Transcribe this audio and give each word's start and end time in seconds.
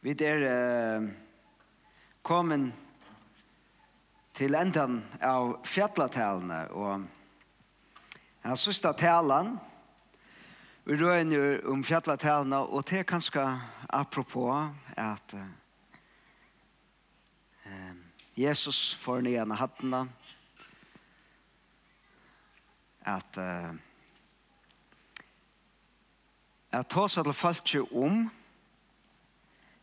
Vi 0.00 0.14
er 0.24 0.40
uh, 0.48 1.08
kommet 2.24 2.72
til 4.32 4.56
enden 4.56 5.02
av 5.20 5.58
fjallatalene, 5.68 6.60
og 6.72 7.04
den 8.40 8.56
siste 8.56 8.94
talen, 8.96 9.58
vi 10.88 10.96
røyner 10.96 11.60
om 11.68 11.84
fjallatalene, 11.84 12.62
og 12.64 12.88
det 12.88 13.02
er 13.02 13.10
kanskje 13.12 13.44
apropos 13.92 14.72
at 14.96 15.36
uh, 15.36 15.44
Jesus 18.40 18.94
får 19.04 19.20
ned 19.28 19.36
en 19.44 19.52
hattene, 19.60 20.04
at 23.04 23.36
uh, 23.36 23.76
at 26.72 26.92
hos 26.94 27.18
alle 27.18 27.34
folk 27.34 27.74
om 27.90 28.30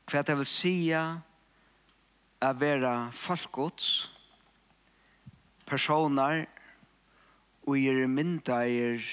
hva 0.08 0.24
det 0.24 0.38
vil 0.39 0.48
si 0.48 0.76
å 0.96 2.52
være 2.55 2.94
folkgods, 3.12 4.08
personer 5.68 6.45
og 7.68 7.76
gjøre 7.76 8.08
myndager 8.08 9.04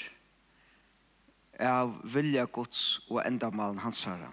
av 1.58 1.96
vilja 2.06 2.44
gods 2.46 3.00
og 3.08 3.24
endamalen 3.24 3.82
hans 3.82 4.04
herre. 4.06 4.30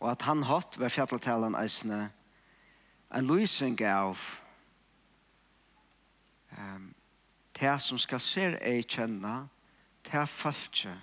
Og 0.00 0.08
at 0.14 0.24
han 0.24 0.46
hatt 0.48 0.78
ved 0.80 0.92
fjalletalen 0.92 1.56
eisene 1.60 2.06
en 3.10 3.26
lysing 3.28 3.76
av 3.84 4.16
um, 6.56 6.88
det 7.60 7.76
som 7.84 7.98
skal 8.00 8.22
se 8.24 8.46
ei 8.64 8.80
kjenne, 8.80 9.34
det 10.06 10.16
er 10.16 10.30
falskje. 10.30 10.94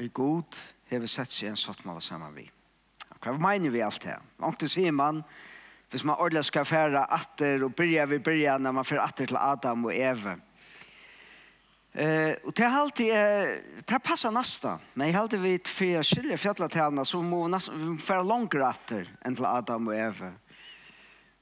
I 0.00 0.08
god, 0.12 0.58
hever 0.90 1.10
sett 1.10 1.30
seg 1.30 1.52
en 1.52 1.58
sottmål 1.58 2.02
saman 2.02 2.34
vi. 2.34 2.46
Hva 3.20 3.34
mener 3.36 3.72
vi 3.72 3.82
alt 3.84 4.02
det? 4.02 4.16
Om 4.40 4.56
til 4.56 4.70
sier 4.72 4.94
man, 4.96 5.22
hvis 5.90 6.04
man 6.06 6.18
ordentlig 6.18 6.46
skal 6.48 6.68
fære 6.68 7.02
atter 7.12 7.64
og 7.66 7.74
byrja 7.76 8.06
vi 8.10 8.20
byrja 8.22 8.58
når 8.58 8.78
man 8.78 8.86
fære 8.86 9.04
atter 9.04 9.28
til 9.28 9.38
Adam 9.40 9.84
og 9.84 9.94
Eve. 9.94 10.36
Eh, 11.90 12.36
og 12.46 12.54
det 12.54 12.64
er 12.64 12.76
alltid, 12.78 13.10
eh, 13.10 13.82
det 13.82 14.02
passer 14.02 14.30
nesten, 14.30 14.78
men 14.94 15.08
jeg 15.08 15.16
heldig 15.16 15.40
vi 15.42 15.54
for 15.66 15.98
å 15.98 16.04
skilje 16.06 16.38
fjallatene, 16.38 17.04
så 17.04 17.18
må 17.18 17.42
vi, 17.44 17.50
nesten, 17.50 17.80
vi 17.80 17.88
må 17.96 18.04
fære 18.04 18.26
langere 18.28 18.68
atter 18.68 19.10
enn 19.26 19.34
til 19.34 19.48
Adam 19.50 19.90
og 19.90 19.96
Eve. 19.98 20.30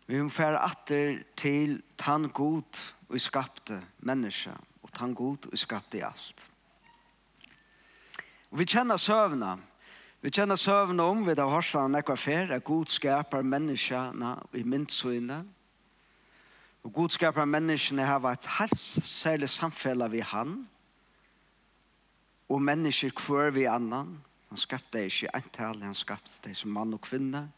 Vi 0.09 0.23
må 0.23 0.33
fære 0.33 0.63
atter 0.65 1.19
til 1.37 1.83
tann 2.01 2.31
god 2.33 2.81
og 3.11 3.21
skapte 3.21 3.83
mennesker, 4.01 4.57
og 4.83 4.93
tann 4.97 5.13
god 5.15 5.51
og 5.53 5.61
skapte 5.61 6.01
i 6.01 6.07
alt. 6.09 6.49
Og 8.51 8.59
vi 8.59 8.65
kjenner 8.65 8.97
søvna. 8.97 9.57
Vi 10.21 10.31
kjenner 10.31 10.57
søvna 10.57 11.03
om 11.03 11.27
vi 11.27 11.35
har 11.37 11.51
hørt 11.51 11.75
han 11.77 11.95
ekva 11.95 12.17
fer, 12.17 12.53
at 12.53 12.65
god 12.65 12.89
skaper 12.91 13.43
menneskene 13.43 14.35
i 14.57 14.63
myndsøyne. 14.65 15.45
Og 16.83 16.93
god 16.93 17.13
skaper 17.15 17.45
menneskene 17.45 18.07
har 18.07 18.23
vært 18.25 18.49
helt 18.59 18.79
særlig 18.79 19.49
samfella 19.49 20.09
vi 20.09 20.21
han. 20.25 20.63
Og 22.49 22.63
mennesker 22.63 23.13
kvør 23.15 23.51
vi 23.51 23.67
annan. 23.69 24.17
Han 24.49 24.57
skapte 24.57 25.05
ikke 25.05 25.35
antall, 25.37 25.83
han 25.83 25.95
skapte 25.95 26.41
deg 26.47 26.57
som 26.57 26.73
mann 26.73 26.95
og 26.97 27.03
kvinne, 27.05 27.51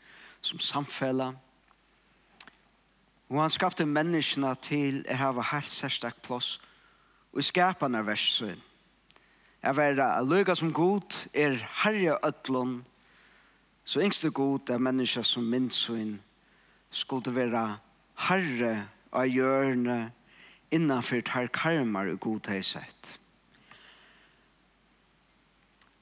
som 0.42 0.58
samfunn. 0.58 1.36
Og 3.30 3.38
han 3.38 3.52
skapte 3.54 3.86
menneskene 3.86 4.50
til 4.66 5.04
å 5.06 5.20
ha 5.20 5.46
helt 5.52 5.70
særlig 5.70 6.16
plass 6.26 6.56
og 7.30 7.46
skapende 7.46 8.02
verssøyne 8.02 8.69
Jeg 9.62 9.76
være 9.76 10.24
løyga 10.24 10.54
som 10.54 10.72
god 10.72 11.28
er 11.34 11.58
herre 11.84 12.18
ødlån, 12.24 12.84
så 13.84 14.00
yngste 14.00 14.30
god 14.30 14.70
er 14.70 14.78
mennesker 14.78 15.22
som 15.22 15.42
minnsyn 15.42 16.18
skulle 16.90 17.34
være 17.34 17.78
herre 18.28 18.88
av 19.12 19.26
hjørne 19.26 20.12
innanfyrt 20.70 21.28
her 21.34 21.46
karmar 21.46 22.08
og 22.12 22.20
god 22.20 22.48
heisett. 22.48 23.20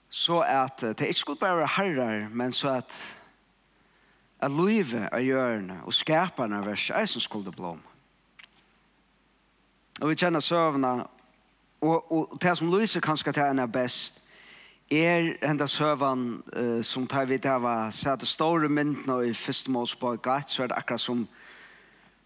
Så 0.08 0.40
at 0.40 0.80
det 0.80 1.08
ikke 1.08 1.20
skulle 1.20 1.40
bare 1.40 1.56
være 1.56 1.74
herrer, 1.76 2.28
men 2.28 2.52
så 2.52 2.68
at 2.68 3.18
at 4.38 4.50
løyve 4.54 5.08
av 5.12 5.22
hjørne 5.22 5.80
og 5.82 5.94
skaperne 5.94 6.60
av 6.60 6.68
vers 6.68 6.90
som 7.10 7.22
skulle 7.22 7.52
blom. 7.54 7.80
Og 9.98 10.12
vi 10.12 10.18
kjenner 10.18 10.42
søvnene 10.44 11.08
Og, 11.80 12.12
og 12.12 12.38
det 12.42 12.56
som 12.58 12.72
lyser 12.74 13.00
kanskje 13.00 13.32
til 13.32 13.46
henne 13.46 13.68
best, 13.72 14.22
er 14.90 15.34
enda 15.44 15.66
søvan 15.66 16.42
uh, 16.56 16.82
som 16.82 17.06
tar 17.06 17.24
vi 17.24 17.36
det 17.36 17.62
var 17.62 17.90
sett 17.90 18.24
store 18.26 18.68
myndene 18.68 19.28
i 19.28 19.34
første 19.36 19.70
målsborg 19.70 20.22
gatt, 20.22 20.50
så 20.50 20.62
er 20.62 20.66
det 20.72 20.78
akkurat 20.78 21.00
som 21.00 21.28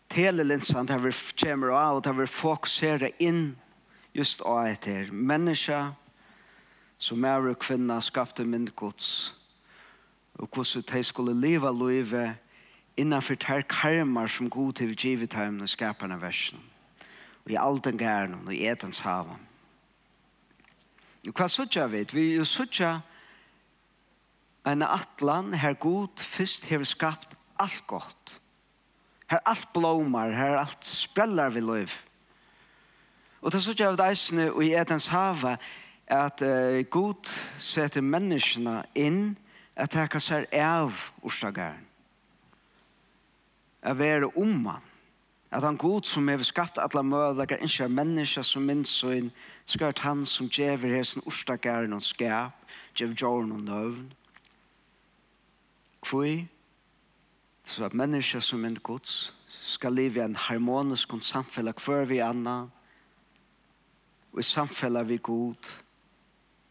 telelinsen, 0.08 0.88
der 0.88 0.98
vi 0.98 1.12
kommer 1.44 1.74
av, 1.74 1.96
og 1.96 2.04
der 2.04 2.12
vi 2.12 2.26
fokuserer 2.26 3.10
inn 3.18 3.56
just 4.14 4.42
av 4.46 4.66
etter. 4.66 5.10
Mennesker, 5.12 5.92
som 6.98 7.24
er 7.24 7.48
og 7.50 7.58
kvinna 7.58 8.00
skapte 8.00 8.44
myndgods, 8.44 9.34
og 10.34 10.48
hvordan 10.54 10.84
de 10.92 11.02
skulle 11.02 11.34
leve 11.34 11.72
livet 11.88 12.34
innenfor 12.96 13.34
de 13.34 13.62
karmer 13.68 14.26
som 14.26 14.50
god 14.50 14.72
til 14.72 14.96
givet 14.96 15.32
dem 15.32 15.60
og 15.60 15.68
skaperne 15.68 16.20
versjonen 16.20 16.68
i 17.50 17.56
alten 17.58 17.98
gærne 17.98 18.38
og 18.46 18.54
i 18.54 18.66
etens 18.70 19.02
haven. 19.06 19.40
Og 21.26 21.34
hva 21.38 21.48
sutja 21.50 21.86
vi? 21.90 22.02
Vi 22.12 22.26
er 22.36 22.46
sutja 22.46 22.96
en 24.66 24.82
atlan 24.82 25.54
her 25.58 25.74
god 25.78 26.22
fyrst 26.22 26.66
hever 26.70 26.86
skapt 26.86 27.36
alt 27.62 27.84
godt. 27.86 28.40
Her 29.30 29.38
alt 29.46 29.68
blomar, 29.74 30.30
her 30.30 30.58
alt 30.58 30.86
sprellar 30.86 31.50
vi 31.54 31.60
løyv. 31.60 31.94
Og 33.42 33.52
det 33.52 33.62
sutja 33.62 33.90
vi 33.90 33.98
deisne 33.98 34.50
og 34.52 34.64
i 34.64 34.74
etens 34.78 35.06
haven 35.10 35.58
at 36.06 36.42
uh, 36.42 36.82
god 36.90 37.30
setter 37.58 38.04
menneskene 38.04 38.82
inn 38.94 39.36
at 39.76 39.94
det 39.94 40.10
kan 40.10 40.20
ser 40.20 40.46
av 40.52 41.08
orsdagaren. 41.22 41.86
At 43.82 43.98
være 43.98 44.30
omman 44.36 44.91
At 45.52 45.62
han 45.62 45.76
god 45.76 46.02
som 46.08 46.28
har 46.28 46.42
skapt 46.42 46.78
alla 46.80 47.02
mødlager, 47.02 47.56
ikke 47.56 47.84
er 47.84 47.88
mennesker 47.88 48.42
som 48.42 48.62
minns 48.64 48.94
og 49.04 49.16
inn, 49.16 49.28
skørt 49.68 50.00
han 50.00 50.24
som 50.24 50.48
djever 50.48 50.96
hesen 50.96 51.22
orsdageren 51.28 51.92
og 51.92 52.02
skap, 52.02 52.56
djever 52.96 53.14
jorden 53.20 53.52
og 53.52 53.60
nøvn. 53.66 54.06
Kvøy, 56.02 56.46
så 57.64 57.84
at 57.84 57.94
mennesker 57.94 58.40
som 58.40 58.64
er 58.64 58.80
gods, 58.80 59.34
skal 59.46 59.92
leve 59.92 60.20
i 60.20 60.24
en 60.24 60.36
harmonisk 60.36 61.12
samfella 61.20 61.72
hver 61.84 62.08
vi 62.08 62.18
anna, 62.18 62.66
og 64.32 64.40
i 64.40 64.42
samfella 64.42 65.02
vi 65.02 65.20
god, 65.22 65.68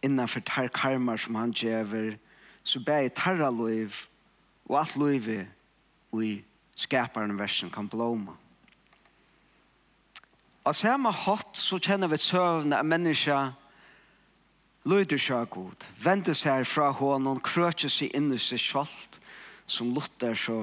innanfor 0.01 0.41
tar 0.41 0.67
karmar 0.73 1.17
som 1.17 1.35
han 1.35 1.51
djever, 1.51 2.17
så 2.63 2.79
bæg 2.79 3.05
i 3.05 3.09
tarra 3.15 3.49
liv 3.49 3.93
og 4.65 4.79
alt 4.79 4.97
loiv 4.97 5.29
i 6.23 6.43
skaparen 6.75 7.39
versen 7.39 7.69
kan 7.69 7.87
blåma. 7.87 8.33
Og 10.61 10.75
samme 10.77 11.09
hatt 11.09 11.57
så 11.57 11.79
kjenner 11.81 12.11
vi 12.11 12.19
søvn 12.21 12.73
av 12.77 12.85
mennesker 12.85 13.55
lyder 14.85 15.21
seg 15.21 15.49
god, 15.53 15.85
vender 16.01 16.37
seg 16.37 16.65
fra 16.69 16.89
hånden, 16.97 17.41
krøker 17.45 17.89
seg 17.89 18.13
inn 18.17 18.31
i 18.33 18.39
seg 18.41 18.61
selv, 18.61 19.19
som 19.69 19.93
lutter 19.93 20.37
så, 20.37 20.59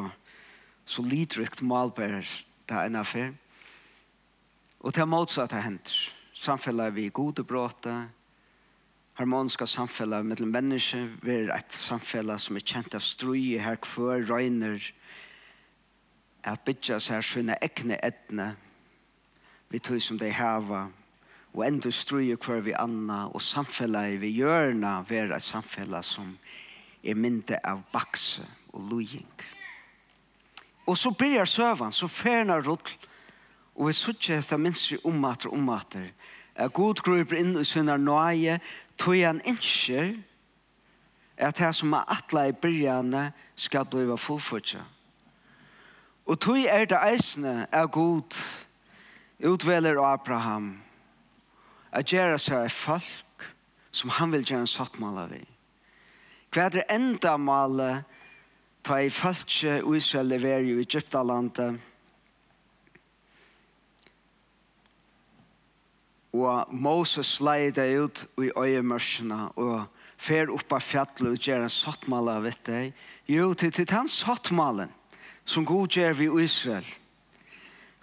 så 0.86 1.02
lidrykt 1.06 1.62
malbærer 1.62 2.26
det 2.68 2.76
ene 2.76 2.86
en 2.90 3.00
affær. 3.02 3.34
Og 4.82 4.94
til 4.94 5.10
motsatt 5.10 5.54
har 5.56 5.66
hendt 5.66 5.96
Samfellet 6.38 6.94
vi 6.94 7.08
gode 7.10 7.42
bråte, 7.42 7.90
harmoniska 9.18 9.66
samfellet 9.66 10.22
mellom 10.22 10.52
mennesker, 10.54 11.08
vi 11.18 11.34
er 11.34 11.48
et 11.50 11.74
samfellet 11.74 12.38
som 12.38 12.54
er 12.54 12.62
kjent 12.62 12.94
av 12.94 13.02
strøy 13.02 13.56
her 13.58 13.80
hver 13.82 14.22
røyner, 14.28 14.78
at 16.46 16.62
bytja 16.62 17.00
seg 17.02 17.26
sine 17.26 17.56
egne 17.58 17.98
etne, 18.06 18.52
vi 19.70 19.78
tog 19.78 20.02
som 20.02 20.18
de 20.18 20.30
hava, 20.32 20.86
og 21.54 21.66
enda 21.66 21.88
og 21.88 22.44
hver 22.44 22.60
vi 22.60 22.72
anna, 22.72 23.26
og 23.26 23.42
samfellet 23.42 24.20
vi 24.20 24.32
gjørna 24.38 25.02
vera 25.08 25.36
et 25.36 25.42
samfellet 25.42 26.04
som 26.04 26.36
er 27.02 27.14
mynda 27.14 27.58
av 27.64 27.82
bakse 27.92 28.44
og 28.72 28.82
lojing. 28.90 29.28
Og 30.86 30.96
så 30.96 31.10
byrjar 31.10 31.44
søvan, 31.44 31.92
så 31.92 32.06
ferna 32.08 32.60
rull, 32.60 32.96
og 33.74 33.86
vi 33.86 33.92
suttje 33.92 34.38
etter 34.38 34.56
minstri 34.56 34.98
omater 35.04 35.48
og 35.48 35.58
omater, 35.58 36.08
at 36.54 36.72
god 36.72 37.02
gruper 37.04 37.38
inn 37.38 37.58
i 37.58 37.64
sunnar 37.64 38.00
nøye, 38.00 38.58
tog 38.98 39.20
han 39.22 39.42
innskjer, 39.44 40.16
at 41.38 41.58
det 41.58 41.74
som 41.76 41.92
er 41.94 42.08
atla 42.10 42.48
i 42.48 42.52
byrjane 42.52 43.28
skal 43.54 43.86
bliva 43.86 44.16
fullfutja. 44.18 44.80
Og 46.26 46.40
tog 46.40 46.58
er 46.58 46.84
det 46.84 46.98
eisne 46.98 47.68
er 47.72 47.86
god 47.86 48.34
utveler 49.38 49.98
Abraham 50.02 50.78
at 51.94 52.10
gjøre 52.10 52.38
seg 52.42 52.66
et 52.66 52.74
folk 52.74 53.46
som 53.94 54.10
han 54.18 54.32
vil 54.34 54.44
gjøre 54.44 54.66
en 54.66 54.70
sattmål 54.70 55.20
vi. 55.30 55.42
Hva 56.52 56.66
er 56.66 56.74
det 56.74 56.88
enda 56.92 57.36
målet 57.40 58.16
ta 58.84 58.98
i 59.02 59.12
falske 59.12 59.80
og 59.82 59.96
Israel 59.98 60.32
lever 60.32 60.64
i 60.64 60.76
Egyptalandet 60.80 61.78
og 66.38 66.74
Moses 66.74 67.38
leide 67.40 67.86
ut 68.02 68.24
i 68.44 68.50
øyemørsene 68.52 69.48
og 69.56 69.88
fer 70.18 70.50
opp 70.52 70.72
av 70.74 70.82
fjallet 70.82 71.26
og 71.30 71.40
gjør 71.40 71.64
en 71.64 71.72
sattmål 71.72 72.30
av 72.32 72.46
dette. 72.48 72.88
Jo, 73.30 73.52
til, 73.54 73.70
til 73.72 73.86
den 73.88 74.08
sattmålen 74.10 74.90
som 75.48 75.66
god 75.66 75.94
gjør 75.94 76.16
vi 76.18 76.26
i 76.28 76.44
Israel. 76.44 76.88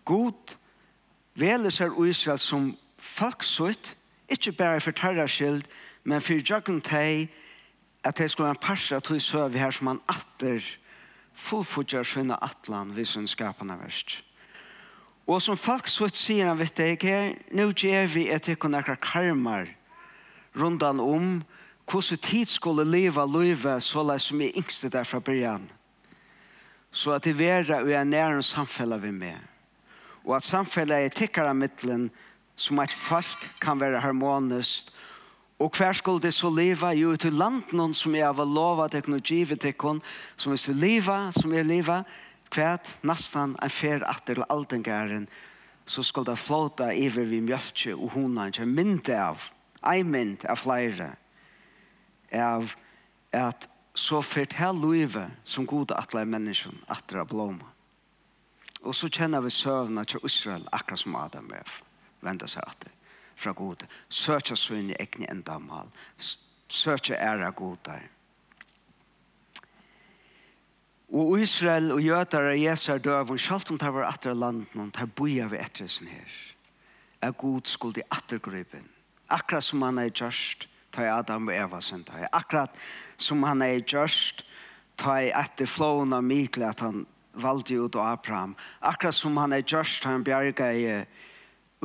God 0.05 0.31
gjør 0.33 0.61
veler 1.35 1.73
seg 1.73 1.95
Israel 2.07 2.39
som 2.39 2.71
folksutt, 2.97 3.95
ikke 4.31 4.55
bare 4.57 4.81
for 4.81 4.91
terrorskild, 4.91 5.63
men 6.03 6.21
for 6.21 6.33
jøkken 6.33 6.81
til 6.81 7.27
at 8.03 8.17
det 8.17 8.31
skulle 8.31 8.45
være 8.47 8.57
en 8.57 8.61
parser 8.61 8.99
til 8.99 9.21
søv 9.21 9.53
her 9.57 9.71
som 9.71 9.87
han 9.87 10.01
atter 10.09 10.61
fullfudger 11.35 12.03
sønne 12.03 12.37
atlan 12.43 12.93
hvis 12.95 13.15
hun 13.17 13.27
skaper 13.27 13.67
noe 13.67 13.81
verst. 13.81 14.21
Og 15.27 15.41
som 15.41 15.57
folk 15.57 15.87
så 15.89 16.05
ut 16.05 16.17
sier 16.17 16.47
han, 16.47 16.59
vet 16.59 16.79
jeg 16.79 16.99
her, 17.01 17.33
nå 17.51 17.71
gjør 17.73 18.07
vi 18.13 18.27
et 18.29 18.49
ikke 18.53 18.69
noen 18.69 19.01
karmar 19.01 19.71
rundan 20.55 21.01
om 21.01 21.41
hvordan 21.89 22.21
tid 22.21 22.45
skulle 22.49 22.85
leva 22.85 23.25
løyve 23.25 23.79
så 23.81 24.03
lær 24.05 24.21
som 24.21 24.41
jeg 24.41 24.53
yngste 24.57 24.89
der 24.93 25.03
fra 25.03 25.19
byrjan. 25.19 25.65
Så 26.91 27.11
at 27.11 27.25
det 27.25 27.37
være 27.37 27.81
og 27.81 27.89
jeg 27.89 27.99
er 27.99 28.07
nær 28.07 28.37
en 28.37 28.43
samfella 28.45 28.97
vi 28.97 29.11
med 29.11 29.37
og 30.25 30.35
at 30.37 30.47
samfellet 30.47 31.05
er 31.05 31.13
tikkere 31.13 31.53
mittelen 31.53 32.09
som 32.55 32.79
et 32.79 32.93
folk 32.93 33.49
kan 33.61 33.79
være 33.79 34.01
harmonisk 34.01 34.91
og 35.59 35.71
hver 35.77 35.93
skulle 35.95 36.21
det 36.21 36.33
så 36.35 36.49
leve 36.51 36.89
jo 36.99 37.15
til 37.15 37.33
landen 37.33 37.93
som 37.93 38.15
jeg 38.15 38.37
var 38.37 38.45
lova 38.45 38.87
teknologivet 38.91 39.61
til 39.61 39.73
kon 39.73 40.01
som 40.35 40.51
er 40.51 40.59
så 40.59 40.73
leva 40.75 41.19
som 41.35 41.53
er 41.53 41.67
leva 41.67 42.01
kvært 42.51 42.95
nesten 43.07 43.55
en 43.55 43.71
fer 43.73 44.03
atter 44.07 44.41
til 44.41 44.49
aldengæren 44.49 45.27
så 45.85 46.03
skulle 46.03 46.31
det 46.31 46.41
flåta 46.41 46.89
iver 46.93 47.29
vi 47.29 47.39
mjölkje 47.45 47.93
og 47.93 48.15
honan 48.17 48.51
kjær 48.55 48.67
mynd 48.71 49.09
av 49.13 49.49
en 49.85 50.11
mynd 50.11 50.45
av 50.49 50.59
flere 50.59 51.11
av 52.33 52.75
at 53.35 53.69
så 53.95 54.19
fyrt 54.25 54.57
her 54.59 54.73
løyve 54.75 55.29
som 55.43 55.67
gode 55.67 55.95
atleir 55.95 56.27
menneskjen 56.27 56.81
atter 56.91 57.21
av 57.21 57.29
blåma 57.31 57.74
Og 58.85 58.95
så 58.95 59.09
kjenner 59.09 59.41
vi 59.41 59.49
søvnene 59.49 60.05
til 60.05 60.21
Israel, 60.23 60.67
akkurat 60.71 61.01
som 61.01 61.15
Adam 61.17 61.49
er, 61.57 61.79
vender 62.21 62.49
seg 62.49 62.63
etter 62.69 62.91
fra 63.35 63.51
god. 63.51 63.85
Søkja 64.09 64.55
svinn 64.55 64.91
i 64.93 64.99
egne 64.99 65.27
endamal. 65.31 65.89
Søkja 66.71 67.17
æra 67.19 67.51
god 67.51 67.77
der. 67.85 68.05
Og 71.15 71.39
Israel 71.39 71.91
og 71.93 72.01
jødar 72.01 72.49
og 72.49 72.59
jesar 72.59 73.07
og 73.07 73.39
sjalt 73.39 73.71
om 73.71 73.77
det 73.77 73.93
var 73.93 74.07
atter 74.09 74.33
landen, 74.33 74.91
det 74.91 75.13
boja 75.15 75.47
vi 75.47 75.57
etter 75.57 75.87
sin 75.87 76.07
her. 76.07 76.31
Er 77.21 77.31
god 77.31 77.61
skuld 77.65 77.97
i 77.97 78.07
attergrypen. 78.11 78.89
Akkurat 79.29 79.63
som 79.63 79.81
han 79.81 79.97
er 79.97 80.09
gjørst, 80.09 80.67
ta 80.91 81.05
i 81.05 81.09
Adam 81.09 81.47
og 81.47 81.55
Eva 81.55 81.79
sin 81.81 82.03
ta 82.03 82.19
i. 82.19 82.27
Akkurat 82.31 82.73
som 83.17 83.43
han 83.43 83.61
er 83.61 83.79
gjørst, 83.79 84.45
ta 84.97 85.19
i 85.21 85.31
etter 85.31 85.65
flåen 85.65 86.13
av 86.13 86.23
Mikkel, 86.23 86.63
at 86.63 86.79
han 86.79 87.05
valgte 87.35 87.73
ut 87.73 87.95
av 87.95 88.05
Abraham. 88.05 88.55
Akkurat 88.79 89.15
som 89.15 89.37
han 89.37 89.53
er 89.53 89.63
gjørst, 89.63 90.03
han 90.03 90.23
bjerga 90.23 90.71
i 90.73 90.85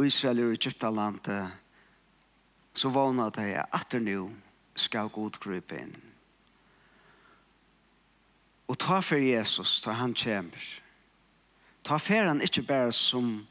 Israel 0.07 0.45
og 0.45 0.55
Egyptaland, 0.55 1.21
så 2.75 2.89
vågna 2.89 3.31
de 3.31 3.59
at 3.61 3.91
det 3.93 4.03
nå 4.03 4.31
skal 4.75 5.11
god 5.13 5.41
gruppe 5.43 5.77
inn. 5.77 5.97
Og 8.71 8.79
ta 8.79 9.01
for 9.03 9.19
Jesus, 9.19 9.81
ta 9.83 9.93
han 9.99 10.15
kommer. 10.15 10.67
Ta 11.85 11.99
for 11.99 12.29
han 12.29 12.43
ikke 12.43 12.63
bare 12.63 12.93
som 12.93 13.47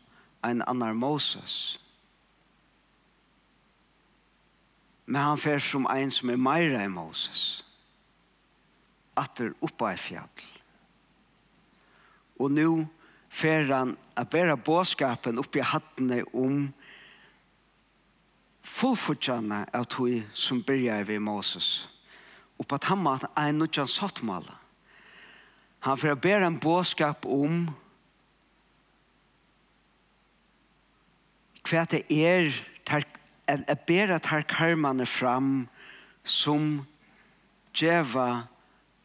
en 0.45 0.63
annan 0.67 0.95
Moses, 0.95 1.79
men 5.05 5.21
han 5.21 5.37
fer 5.41 5.57
som 5.59 5.87
en 5.89 6.11
som 6.13 6.29
er 6.29 6.37
meira 6.37 6.83
enn 6.85 6.93
Moses. 6.93 7.65
Atter 9.17 9.55
oppa 9.65 9.95
i 9.95 9.97
fjall. 9.97 10.43
Og 12.39 12.53
nå 12.55 12.69
fer 13.29 13.67
han 13.69 13.95
å 14.17 14.25
bære 14.25 14.57
båskapen 14.65 15.39
opp 15.41 15.55
i 15.59 15.65
hattene 15.65 16.23
om 16.33 16.69
fullfortjene 18.69 19.63
av 19.75 19.87
tog 19.91 20.23
som 20.33 20.63
byrja 20.65 21.01
ved 21.07 21.21
Moses. 21.23 21.89
Og 22.59 22.67
på 22.67 22.79
at 22.79 22.89
han 22.89 23.03
mat 23.03 23.27
en 23.37 23.61
nødjan 23.61 23.89
sattmål. 23.89 24.47
Han 25.87 25.99
fer 25.99 26.15
å 26.15 26.19
bære 26.19 26.49
en 26.49 26.59
båskap 26.59 27.27
om 27.29 27.69
hva 31.69 31.85
det 31.91 32.01
er 32.09 32.49
å 32.89 33.75
bære 33.87 34.17
tar 34.25 34.45
karmene 34.49 35.05
fram 35.07 35.67
som 36.25 36.81
djeva 37.77 38.47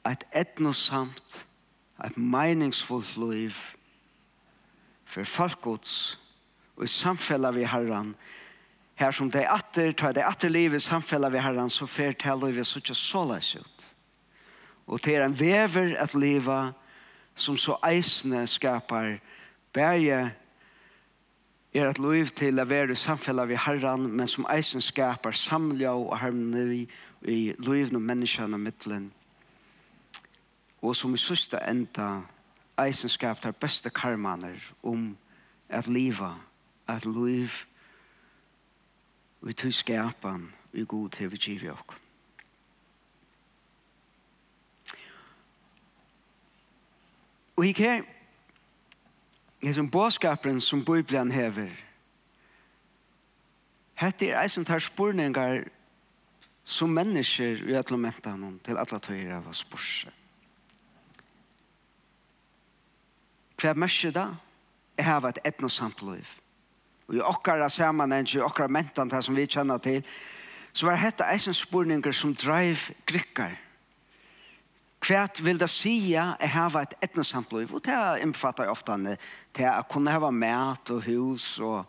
et 0.08 0.24
etnosamt 0.32 1.44
et 2.02 2.16
meningsfullt 2.18 3.16
liv 3.16 3.54
for 5.04 5.24
folkgods 5.24 6.18
og 6.76 6.84
i 6.84 6.90
samfellet 6.90 7.54
vi 7.54 7.66
herran. 7.70 8.14
Her 8.98 9.10
som 9.14 9.30
det 9.30 9.44
er 9.44 9.54
atter, 9.54 9.92
tar 9.92 10.14
det 10.14 10.24
atter 10.26 10.50
liv 10.50 10.74
i 10.74 10.82
samfellet 10.82 11.32
vi 11.32 11.42
herran 11.42 11.70
så 11.70 11.86
fer 11.86 12.12
til 12.18 12.40
livet 12.42 12.66
så 12.66 12.82
ikke 12.82 12.94
så 12.98 13.24
løs 13.30 13.54
ut 13.56 13.90
og 14.86 15.00
til 15.00 15.22
en 15.22 15.40
vever 15.40 15.94
et 16.02 16.14
liv 16.14 16.48
som 17.34 17.56
så 17.56 17.78
eisende 17.88 18.46
skapar. 18.46 19.18
Berge 19.72 20.34
er 21.74 21.88
et 21.88 21.98
liv 21.98 22.28
til 22.36 22.60
å 22.60 22.66
være 22.68 22.92
i 22.92 22.98
samfellet 22.98 23.48
vi 23.48 23.58
herren 23.58 24.06
men 24.12 24.28
som 24.30 24.46
eisen 24.52 24.84
skapar 24.84 25.32
samlet 25.32 25.88
og 25.88 26.18
harmoni 26.20 26.84
i 27.22 27.54
livene 27.58 27.98
og 27.98 28.04
menneskene 28.04 28.58
og 28.58 28.60
mittelen 28.60 29.08
og 30.84 30.96
som 30.96 31.14
i 31.14 31.18
sista 31.18 31.58
enda 31.64 32.20
eisen 32.84 33.08
skapar 33.08 33.54
beste 33.56 33.90
karmaner 33.90 34.60
om 34.82 35.16
at 35.68 35.86
liva, 35.86 36.34
at 36.86 37.04
liv 37.04 37.48
vi 39.40 39.50
i 39.50 39.52
tog 39.52 39.72
skapan 39.72 40.52
og 40.72 40.78
i 40.78 40.84
god 40.84 41.08
til 41.08 41.30
vi 41.30 41.36
giver 41.36 41.72
okken. 41.72 41.98
Og 47.56 47.66
ikke 47.66 47.82
her, 47.82 48.02
er 49.62 49.72
som 49.72 49.90
båskaperen 49.90 50.60
som 50.60 50.84
Bibelen 50.84 51.30
hever, 51.32 51.70
hette 53.94 54.28
er 54.28 54.42
eisen 54.42 54.64
tar 54.64 54.78
spurningar 54.78 55.64
som 56.64 56.90
mennesker 56.90 57.64
i 57.68 57.72
atlementan 57.72 58.60
til 58.64 58.76
atlatøyra 58.76 59.40
var 59.40 59.52
spørsmål. 59.52 60.23
Hva 63.64 63.70
er 63.72 63.78
mest 63.80 64.10
da? 64.12 64.26
Jeg 64.98 65.06
har 65.08 65.24
et 65.24 65.38
etnosamt 65.48 66.02
liv. 66.04 66.26
Og 67.08 67.14
i 67.16 67.20
okkara 67.24 67.70
sammenheng, 67.72 68.28
i 68.28 68.42
okkara 68.44 68.68
mentan, 68.68 69.08
det 69.08 69.22
som 69.24 69.36
vi 69.36 69.46
kjenner 69.48 69.80
til, 69.80 70.02
så 70.72 70.90
var 70.90 71.00
dette 71.00 71.24
eisen 71.32 71.56
spurninger 71.56 72.12
som 72.12 72.34
dreiv 72.36 72.90
grikkar. 73.08 73.54
Hva 75.00 75.22
vil 75.40 75.56
det 75.60 75.70
si 75.72 75.94
jeg 76.12 76.50
har 76.52 76.76
et 76.76 76.92
etnosamt 77.00 77.56
liv? 77.56 77.72
Og 77.72 77.80
det 77.88 77.96
innfattar 78.20 78.68
ofte 78.68 78.98
til 79.56 79.70
å 79.70 79.88
kunne 79.88 80.12
ha 80.12 80.30
mat 80.30 80.90
og 80.92 81.08
hus 81.08 81.58
og... 81.64 81.88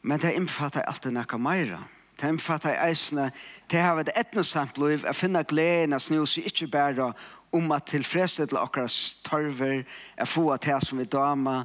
Men 0.00 0.20
det 0.20 0.32
innfattar 0.36 0.88
alltid 0.88 1.12
noe 1.12 1.38
mer. 1.40 1.76
Det 2.16 2.28
innfattar 2.28 2.80
eisene 2.86 3.30
til 3.68 3.80
å 3.80 3.84
ha 3.84 4.00
et 4.00 4.16
etnosamt 4.16 4.80
liv, 4.80 5.04
Jeg 5.04 5.14
finner 5.14 5.44
gleden, 5.44 5.92
av 5.92 6.00
snus, 6.00 6.38
ikke 6.38 6.72
bare 6.72 7.12
om 7.54 7.72
at 7.72 7.86
tilfredsstille 7.90 8.60
okkara 8.60 8.90
tørver, 9.24 9.84
er 10.16 10.28
få 10.28 10.48
at 10.54 10.64
her 10.64 10.80
som 10.82 10.98
vi 10.98 11.04
dama, 11.04 11.62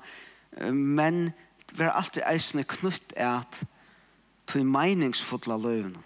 men 0.73 1.31
det 1.71 1.85
er 1.85 1.91
alltid 1.91 2.23
eisende 2.29 2.63
knutt 2.69 3.13
er 3.15 3.39
at 3.41 3.63
til 4.49 4.65
meningsfodla 4.65 5.57
løvene. 5.57 6.01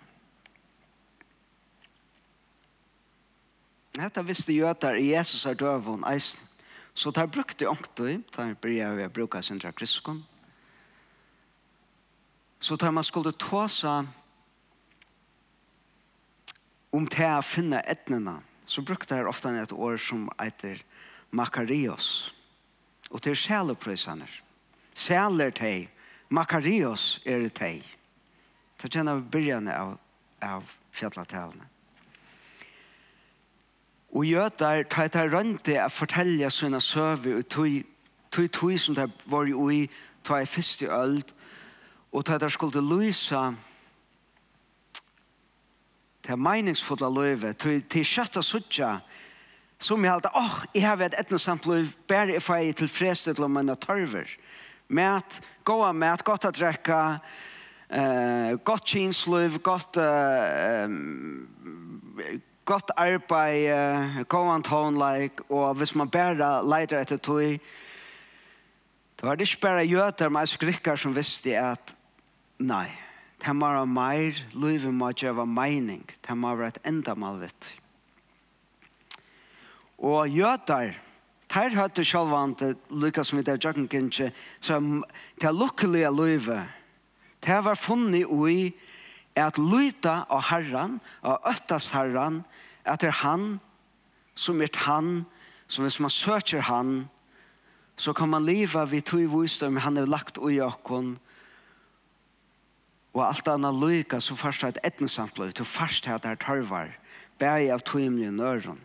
Hetta 4.00 4.24
visste 4.26 4.56
jøtar 4.56 4.98
i 4.98 5.12
Jesus 5.14 5.46
er 5.46 5.54
døvun 5.54 6.04
eisen. 6.10 6.42
Så 6.94 7.12
tar 7.12 7.30
brukte 7.30 7.70
ångtøy, 7.70 8.22
tar 8.34 8.54
bryr 8.62 8.96
vi 8.98 9.06
å 9.06 9.14
bruke 9.14 9.42
sindra 9.42 9.72
kriskon. 9.74 10.24
Så 12.60 12.78
tar 12.78 12.94
man 12.94 13.06
skulle 13.06 13.34
tåsa 13.38 14.04
om 16.94 17.08
til 17.10 17.30
å 17.38 17.46
finne 17.46 17.82
etnene 17.90 18.40
så 18.66 18.82
brukte 18.82 19.16
jeg 19.16 19.28
ofte 19.28 19.50
et 19.50 19.74
år 19.74 19.98
som 19.98 20.30
heter 20.40 20.84
Makarios. 21.32 22.34
Og 23.12 23.22
til 23.22 23.36
sjæleprøysene. 23.36 24.28
Sjæler 24.96 25.52
teg, 25.52 25.90
Makarios 26.30 27.22
er 27.26 27.44
det 27.44 27.54
teg. 27.54 27.84
Så 28.80 28.90
kjenner 28.90 29.20
vi 29.20 29.30
begynnelsen 29.32 29.70
av, 29.74 29.98
av 30.42 30.76
fjalletalene. 30.92 31.70
Og 34.14 34.28
jøder 34.28 34.84
tar 34.86 35.08
etter 35.08 35.32
rønte 35.34 35.80
å 35.82 35.90
fortelle 35.90 36.50
sine 36.54 36.82
søve 36.84 37.40
og 37.40 37.48
tog 37.50 37.82
tog 38.34 38.80
som 38.80 38.96
det 38.98 39.10
var 39.30 39.46
jo 39.46 39.70
i 39.70 39.84
ui, 39.84 39.90
tog 40.24 40.42
i 40.42 40.50
første 40.50 40.90
øld, 40.90 41.34
og 42.14 42.26
tar 42.26 42.38
etter 42.38 42.54
skulle 42.54 42.82
lyse 42.82 43.42
det 46.24 46.40
meningsfulle 46.40 47.10
løyve, 47.12 47.52
til 47.54 48.06
kjøtt 48.08 48.40
og 48.40 48.46
suttje, 48.48 48.90
som 49.84 50.04
jeg 50.06 50.14
halte, 50.14 50.32
åh, 50.32 50.44
oh, 50.44 50.60
jeg 50.76 50.86
har 50.88 51.00
vært 51.00 51.18
etnosamt 51.20 51.68
løyv, 51.68 51.92
bare 52.08 52.38
jeg 52.38 52.44
får 52.44 52.70
til 52.80 52.92
freste 52.92 53.34
til 53.36 53.50
mine 53.52 53.76
tørver. 53.76 54.30
Mæt, 54.88 55.42
av 55.68 55.84
mæt, 55.96 56.24
godt 56.24 56.48
å 56.48 56.54
drekke, 56.56 57.00
uh, 57.92 58.52
godt 58.64 58.88
kinsløyv, 58.94 59.60
godt, 59.66 60.00
uh, 60.00 60.86
um, 60.88 61.48
godt 62.64 62.96
arbeid, 62.96 63.68
uh, 63.74 64.24
gå 64.24 64.44
gåa 64.44 64.58
-like, 64.64 65.44
og 65.50 65.76
hvis 65.76 65.96
man 65.96 66.10
bare 66.10 66.64
leiter 66.64 67.02
etter 67.02 67.18
tog, 67.18 67.60
det 69.16 69.30
var 69.30 69.36
det 69.36 69.48
ikke 69.48 69.62
bare 69.62 69.86
jøter, 69.86 70.30
men 70.30 70.40
jeg 70.40 70.48
skrikker 70.48 70.96
som 70.96 71.16
visste 71.16 71.60
at, 71.60 71.96
nei, 72.60 73.03
Det 73.44 73.52
må 73.56 73.68
være 73.68 73.88
mer, 73.88 74.38
livet 74.56 74.94
må 74.94 75.10
gjøre 75.12 75.44
mening. 75.46 76.06
Det 76.28 76.36
må 76.38 76.54
være 76.56 76.72
et 76.78 76.86
enda 76.88 77.16
malvitt. 77.20 77.74
Og 80.00 80.30
jøter, 80.32 80.94
der 81.54 81.76
hørte 81.76 82.06
selv 82.06 82.32
han 82.32 82.56
til 82.56 82.78
lykke 82.90 83.24
som 83.24 83.38
vi 83.38 83.44
der 83.44 83.60
jøkken 83.60 83.90
kjente, 83.90 84.32
så 84.60 84.80
det 85.42 85.52
lukkelige 85.56 86.12
livet, 86.16 86.64
det 87.44 87.60
var 87.66 87.76
funnet 87.76 88.32
i 88.50 88.74
at 89.36 89.58
lyta 89.58 90.24
av 90.30 90.48
Herren, 90.50 91.00
av 91.24 91.44
øttes 91.50 91.92
Herren, 91.92 92.44
at 92.86 93.02
det 93.02 93.12
er 93.12 93.22
han 93.24 93.60
som 94.36 94.62
er 94.62 94.72
han, 94.86 95.26
som 95.68 95.84
hvis 95.84 96.00
man 96.00 96.10
søker 96.10 96.62
han, 96.62 97.10
så 97.98 98.14
kan 98.14 98.30
man 98.30 98.46
leva 98.46 98.86
vid 98.86 99.02
tog 99.02 99.42
visdom 99.42 99.78
han 99.78 99.98
har 99.98 100.08
lagt 100.10 100.38
ui 100.38 100.60
okkon, 100.62 101.18
og 101.18 101.33
Og 103.14 103.22
alt 103.28 103.48
annet 103.48 103.78
lykke 103.78 104.20
så 104.22 104.36
først 104.36 104.66
har 104.66 104.74
et 104.74 104.82
etnesamt 104.84 105.38
løy, 105.38 105.52
til 105.52 105.66
først 105.66 106.06
har 106.10 106.18
det 106.18 106.34
her 106.34 106.42
tørvar, 106.42 106.96
bæg 107.40 107.70
av 107.74 107.84
tøymene 107.86 108.28
i 108.28 108.34
nøren. 108.34 108.82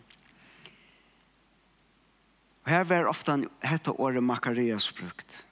Og 2.65 2.71
her 2.71 2.83
var 2.85 3.09
ofte 3.09 3.39
hette 3.65 3.91
året 3.91 4.23
Makarias 4.23 4.91
brukt. 4.93 5.45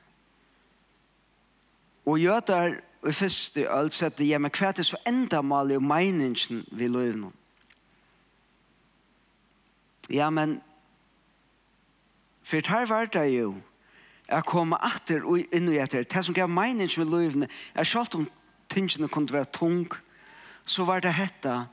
Og 2.06 2.20
jøder 2.20 2.78
i 3.08 3.12
første 3.12 3.66
øl 3.66 3.90
sette 3.92 4.26
hjemme 4.26 4.52
hva 4.54 4.70
er 4.70 4.86
så 4.86 5.00
enda 5.08 5.42
mal 5.42 5.72
i 5.72 5.80
meningen 5.82 6.64
vi 6.72 6.88
løyvnum. 6.88 7.34
Ja, 10.10 10.30
men 10.30 10.62
for 12.44 12.70
her 12.70 12.86
var 12.86 13.10
det 13.12 13.26
jo 13.34 13.56
jeg 14.28 14.44
kom 14.44 14.74
atter 14.76 15.24
og 15.24 15.56
inn 15.56 15.70
i 15.72 15.80
etter 15.80 16.04
det 16.04 16.24
som 16.24 16.36
gav 16.36 16.50
meningen 16.52 16.92
vi 16.92 17.06
løyvnum 17.08 17.48
er 17.48 17.88
selv 17.88 18.16
om 18.16 18.28
tingene 18.70 19.08
kunne 19.08 19.34
være 19.34 19.52
tung, 19.54 19.88
så 20.66 20.86
var 20.86 21.00
det 21.00 21.14
hetta 21.14 21.66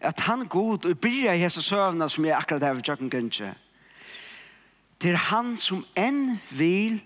at 0.00 0.20
han 0.20 0.46
god 0.46 0.86
og 0.86 0.98
bryr 1.00 1.32
i 1.32 1.40
hese 1.40 1.62
søvna 1.62 2.08
som 2.08 2.24
jeg 2.24 2.36
akkurat 2.36 2.62
har 2.62 2.80
tjøkken 2.80 3.10
gønnsje. 3.10 3.54
Det 5.02 5.12
er 5.12 5.22
han 5.30 5.56
som 5.56 5.84
enn 5.96 6.38
vil 6.50 7.00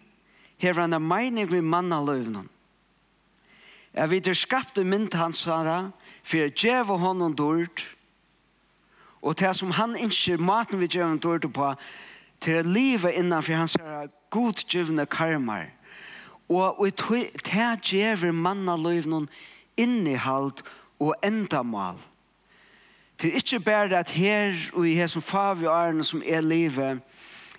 hever 0.61 0.85
han 0.85 0.93
er 0.93 1.03
mening 1.03 1.51
ved 1.51 1.63
manna 1.63 2.03
løvnen. 2.05 2.49
Jeg 3.95 4.11
vet 4.11 4.25
det 4.25 4.37
skapte 4.37 4.85
mynd 4.85 5.15
hans 5.19 5.43
sara, 5.47 5.91
for 6.23 6.37
jeg 6.37 6.55
djev 6.55 6.91
og 6.91 7.01
hånden 7.01 7.35
dørt, 7.35 7.83
og 9.23 9.37
til 9.37 9.55
som 9.55 9.71
han 9.77 9.97
ikke 9.97 10.37
maten 10.39 10.81
vi 10.81 10.87
djev 10.87 11.17
og 11.17 11.23
dørt 11.23 11.49
på, 11.53 11.73
til 12.41 12.61
å 12.61 12.69
leve 12.69 13.13
innanfor 13.13 13.59
hans 13.59 13.75
sara 13.77 14.07
godgjøvne 14.31 15.07
karmar. 15.11 15.73
Og 16.51 16.89
i 16.89 16.91
manna 18.35 18.75
gjør 18.75 19.07
noen 19.07 19.29
innehald 19.79 20.65
og 21.01 21.15
endamal. 21.25 21.99
Det 23.21 23.31
er 23.31 23.37
ikke 23.37 23.61
bare 23.61 23.99
at 24.01 24.11
her 24.11 24.57
og 24.73 24.89
i 24.89 24.97
her 24.97 25.07
som 25.07 25.23
fav 25.23 25.63
i 25.63 26.03
som 26.03 26.23
er 26.27 26.41
livet, 26.41 27.01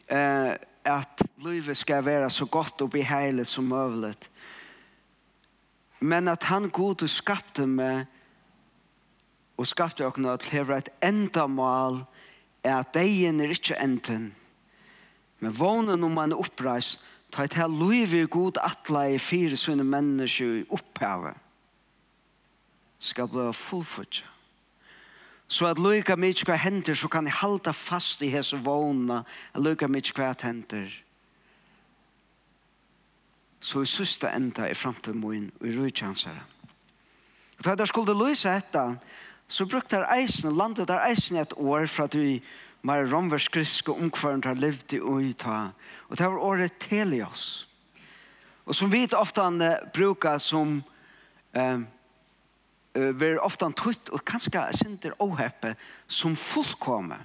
eh, 0.10 0.58
at 0.84 1.24
livet 1.46 1.78
skal 1.78 2.06
være 2.06 2.30
så 2.30 2.46
godt 2.46 2.82
og 2.82 2.90
beheilet 2.90 3.48
som 3.48 3.64
mulig. 3.64 4.16
Men 6.00 6.28
at 6.28 6.44
han 6.44 6.70
god 6.70 7.04
og 7.04 7.10
skapte 7.10 7.68
meg 7.68 8.06
og 9.58 9.68
skapte 9.68 10.08
åkne 10.08 10.34
at 10.34 10.42
det 10.50 10.70
et 10.78 10.90
endamal 11.04 12.02
er 12.64 12.80
at 12.80 12.94
degen 12.94 13.40
er 13.42 13.54
ikke 13.54 13.78
enden. 13.78 14.32
Men 15.40 15.60
vånen 15.60 16.04
om 16.04 16.12
man 16.12 16.32
er 16.32 16.42
oppreist 16.42 17.06
Ta 17.32 17.44
et 17.44 17.56
her 17.56 17.68
loive 17.68 18.26
god 18.28 18.60
atle 18.64 19.06
i 19.16 19.20
fire 19.20 19.58
sunne 19.58 19.84
mennesker 19.88 20.62
i 20.62 20.68
opphavet 20.70 21.38
skal 23.02 23.28
bli 23.28 23.48
fullfutja. 23.54 24.28
Så 25.52 25.68
at 25.68 25.80
loika 25.82 26.16
mykje 26.16 26.46
hva 26.48 26.56
henter, 26.56 26.96
så 26.96 27.10
kan 27.12 27.28
jeg 27.28 27.36
halda 27.42 27.74
fast 27.76 28.22
i 28.24 28.30
hese 28.32 28.60
vågna, 28.64 29.24
at 29.52 29.60
loika 29.60 29.90
mykje 29.92 30.14
hva 30.16 30.30
henter. 30.44 30.94
Så 33.60 33.82
i 33.84 33.90
sista 33.90 34.32
enda 34.32 34.70
i 34.70 34.78
framtid 34.78 35.18
moin, 35.18 35.50
og 35.60 35.68
i 35.68 35.76
rujtjansere. 35.76 36.46
Og 37.58 37.66
da 37.66 37.76
jeg 37.78 37.92
skulle 37.92 38.16
løse 38.16 38.50
etter, 38.50 38.96
så 39.52 39.68
brukte 39.68 40.00
jeg 40.00 40.22
eisen, 40.22 40.56
landet 40.56 40.88
der 40.88 41.04
eisen 41.10 41.38
et 41.38 41.54
år, 41.58 41.86
fra 41.86 42.08
at 42.08 42.16
vi 42.16 42.40
mer 42.82 43.06
romverskriske 43.06 43.92
omkværen 43.92 44.44
har 44.46 44.58
levd 44.58 44.94
i 44.98 45.00
og 45.00 45.38
ta. 45.38 45.72
Og 46.10 46.18
det 46.18 46.26
var 46.26 46.38
året 46.38 46.78
Telios. 46.80 47.68
Og 48.66 48.76
som 48.76 48.92
vi 48.92 49.08
ofte 49.18 49.78
brukar 49.94 50.38
som 50.38 50.84
eh, 51.54 51.80
vi 52.94 53.38
ofte 53.38 53.72
tutt 53.78 54.10
og 54.10 54.26
kanskje 54.26 54.64
synder 54.76 55.14
åheppe 55.20 55.76
som 56.08 56.36
fullkomme. 56.36 57.18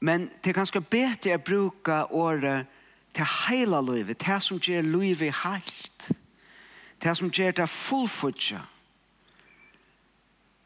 Men 0.00 0.28
det 0.42 0.50
er 0.52 0.58
ganske 0.58 0.80
bedre 0.80 1.36
å 1.38 1.44
bruke 1.44 1.98
året 2.12 2.66
til 3.14 3.28
hele 3.46 3.80
livet, 3.86 4.20
det 4.20 4.40
som 4.42 4.58
gjør 4.58 4.82
livet 4.82 5.36
helt, 5.44 6.08
det 7.02 7.16
som 7.16 7.30
gjør 7.30 7.54
det 7.60 7.68
fullfutja. 7.70 8.60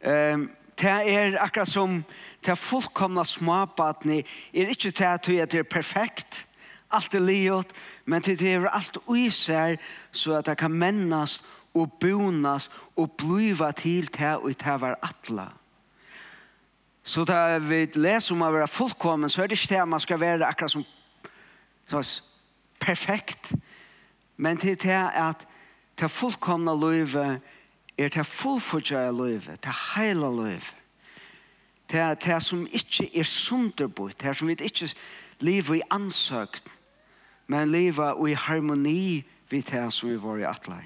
Um, 0.03 0.49
det 0.81 0.91
er 1.11 1.39
akkurat 1.43 1.69
som 1.69 2.05
det 2.47 2.59
fullkomna 2.59 3.25
småbatni 3.25 4.23
er 4.53 4.71
ikke 4.71 4.91
det 4.91 5.07
at 5.07 5.27
det 5.53 5.59
er 5.59 5.63
perfekt, 5.63 6.47
alt 6.91 7.15
er 7.15 7.21
livet, 7.21 7.73
men 8.05 8.23
det 8.23 8.43
er 8.43 8.69
alt 8.69 8.99
uiser 9.07 9.77
så 10.13 10.39
at 10.39 10.47
det 10.47 10.59
kan 10.59 10.73
mennas 10.73 11.43
og 11.75 11.93
bonas 12.01 12.71
og 12.97 13.13
bliva 13.19 13.71
til 13.71 14.09
det 14.09 14.37
og 14.37 14.55
det 14.59 14.81
var 14.81 14.99
atla. 15.03 15.49
Så 17.03 17.25
da 17.25 17.59
vi 17.59 17.87
leser 17.95 18.35
om 18.35 18.43
å 18.45 18.53
være 18.53 18.69
fullkommen, 18.69 19.31
så 19.31 19.43
er 19.43 19.49
det 19.49 19.59
ikke 19.59 19.75
det 19.75 19.83
at 19.83 19.89
man 19.89 20.01
skal 20.01 20.21
være 20.21 20.47
akkurat 20.47 20.71
som 20.71 20.85
så 21.89 22.03
perfekt, 22.81 23.55
men 24.37 24.57
det 24.57 24.71
er 24.71 24.83
det 24.83 25.05
at 25.17 25.47
det 26.01 26.11
fullkomna 26.11 26.75
livet 26.77 27.41
er 27.99 28.09
det 28.09 28.27
fullfordgjøret 28.27 29.15
livet, 29.15 29.65
det 29.65 29.75
heila 29.95 30.31
livet, 30.31 30.75
det 31.91 32.01
er 32.01 32.15
det 32.15 32.43
som 32.43 32.67
ikke 32.67 33.09
er 33.19 33.25
sunderbort, 33.25 34.21
det 34.21 34.29
er 34.29 34.33
som 34.33 34.49
vi 34.49 34.57
ikke 34.61 34.95
lever 35.41 35.75
i 35.75 35.83
ansøkt, 35.91 36.69
men 37.47 37.73
lever 37.73 38.27
i 38.27 38.33
harmoni 38.33 39.25
vi 39.51 39.61
det 39.61 39.93
som 39.93 40.11
vi 40.11 40.23
var 40.23 40.37
i 40.37 40.47
atlei. 40.47 40.85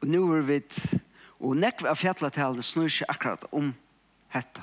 Og 0.00 0.08
nå 0.08 0.22
er 0.36 0.42
vi, 0.46 0.60
og 1.40 1.56
nekve 1.56 1.90
av 1.90 1.98
fjallatale 1.98 2.62
snur 2.62 2.88
seg 2.92 3.08
akkurat 3.10 3.44
om 3.52 3.72
hetta. 4.32 4.62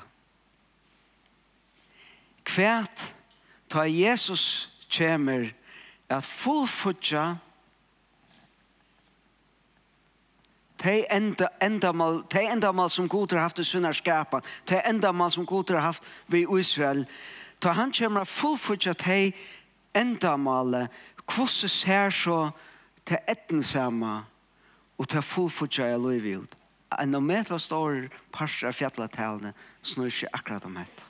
Kvært, 2.46 3.12
ta 3.68 3.84
Jesus 3.86 4.71
kommer 4.92 5.54
at 6.08 6.24
fullfutja 6.24 7.38
Te 10.82 11.04
enda 11.14 11.46
endamal, 11.62 12.24
te 12.26 12.40
endamal 12.50 12.88
som 12.90 13.06
Gud 13.06 13.30
har 13.32 13.44
haft 13.44 13.60
i 13.62 13.64
sunnar 13.64 13.94
skapa, 13.94 14.40
te 14.66 14.80
endamal 14.82 15.30
som 15.30 15.46
Gud 15.46 15.70
har 15.70 15.84
haft 15.84 16.02
vi 16.26 16.42
Israel, 16.58 17.04
ta 17.60 17.70
han 17.72 17.92
kommer 17.92 18.24
at 18.24 18.28
fullfutja 18.28 18.94
te 18.98 19.30
endamale, 19.94 20.88
kvosse 21.22 21.68
ser 21.70 22.10
så 22.10 22.50
te 23.06 23.20
etten 23.30 23.62
sama, 23.62 24.24
og 24.98 25.06
te 25.08 25.22
fullfutja 25.22 25.86
jeg 25.92 26.02
lov 26.02 26.26
ut. 26.42 26.58
En 26.98 27.14
og 27.14 27.22
metra 27.24 27.58
står 27.62 28.08
parser 28.34 28.72
av 28.72 28.76
fjallatælene 28.76 29.54
snur 29.86 30.10
ikke 30.10 30.34
akkurat 30.34 30.66
om 30.66 30.74
dette. 30.76 31.06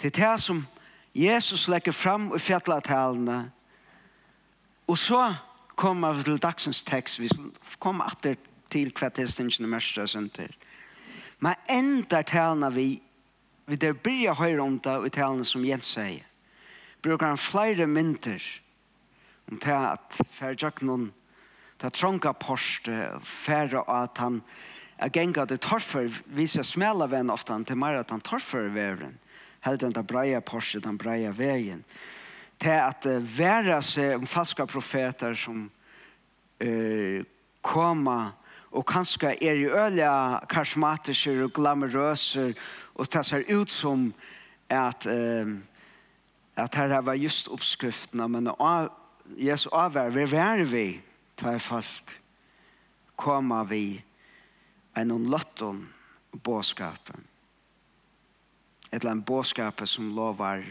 Det 0.00 0.10
er 0.10 0.18
det 0.18 0.40
som 0.42 0.66
Jesus 1.14 1.68
legger 1.68 1.92
fram 1.92 2.30
i 2.36 2.38
fjallatalene, 2.38 3.50
og 4.88 4.98
så 4.98 5.34
kommer 5.76 6.12
vi 6.12 6.22
til 6.22 6.40
dagsens 6.40 6.84
tekst, 6.84 7.20
vi 7.20 7.28
kommer 7.78 8.04
alltid 8.08 8.40
til 8.72 8.92
hva 8.96 9.10
tilstengene 9.12 9.68
mest 9.68 9.98
er 9.98 10.08
sin 10.08 10.30
til. 10.32 10.52
Men 11.42 11.58
enda 11.68 12.22
talene 12.22 12.70
vi, 12.72 12.86
vi 13.66 13.76
der 13.76 13.92
blir 13.92 14.34
høyre 14.38 14.62
om 14.62 14.78
det, 14.80 14.96
og 14.96 15.12
talene 15.12 15.44
som 15.44 15.64
Jens 15.64 15.92
sier, 15.96 16.24
bruker 17.02 17.26
han 17.26 17.40
flere 17.40 17.86
mynter 17.86 18.42
om 19.50 19.58
det 19.58 19.74
at 19.74 20.14
for 20.14 20.24
jeg 20.24 20.36
færgjøkken 20.38 21.10
ta 21.82 21.90
trånga 21.90 22.32
porste, 22.38 22.94
færre 23.26 23.82
at 23.90 24.20
han 24.22 24.40
er 25.02 25.10
gengat 25.10 25.50
det 25.50 25.60
torfer, 25.64 26.06
viser 26.30 26.62
smela 26.62 27.08
venn 27.10 27.32
ofta 27.32 27.58
til 27.66 27.76
mer 27.76 27.98
at 27.98 28.12
han 28.14 28.22
torfer 28.22 28.70
vevren 28.70 29.18
helt 29.66 29.82
enn 29.82 29.94
den 29.94 30.06
breia 30.06 30.40
porset, 30.40 30.84
den 30.84 30.98
breia 30.98 31.32
veien, 31.36 31.84
til 32.62 32.78
at 32.78 33.06
uh, 33.06 33.18
være 33.38 33.80
seg 33.82 34.16
om 34.18 34.28
falska 34.28 34.66
profeter 34.70 35.34
som 35.38 35.66
uh, 36.62 37.18
koma 37.62 38.20
og 38.72 38.86
kanskje 38.88 39.34
er 39.44 39.58
i 39.60 39.68
ølja 39.68 40.40
karismatiske 40.50 41.34
og 41.44 41.52
glamorøse 41.54 42.52
og 42.94 43.10
det 43.12 43.24
ser 43.26 43.44
ut 43.52 43.70
som 43.70 44.08
at 44.72 45.06
uh, 45.06 45.58
at 46.56 46.74
her 46.74 47.00
var 47.00 47.16
just 47.16 47.48
oppskriftene 47.48 48.28
men 48.28 48.50
av, 48.58 48.90
Jesu 49.36 49.68
avvær 49.72 50.10
vi 50.12 50.24
er 50.36 50.64
vi 50.68 50.86
tar 51.36 51.58
folk 51.62 52.12
koma 53.16 53.62
vi 53.64 54.02
enn 54.96 55.12
om 55.14 55.28
lotten 55.32 55.86
båskapen 56.44 57.24
eller 58.92 59.10
en 59.10 59.22
bådskap 59.22 59.82
som 59.88 60.14
lovar 60.14 60.64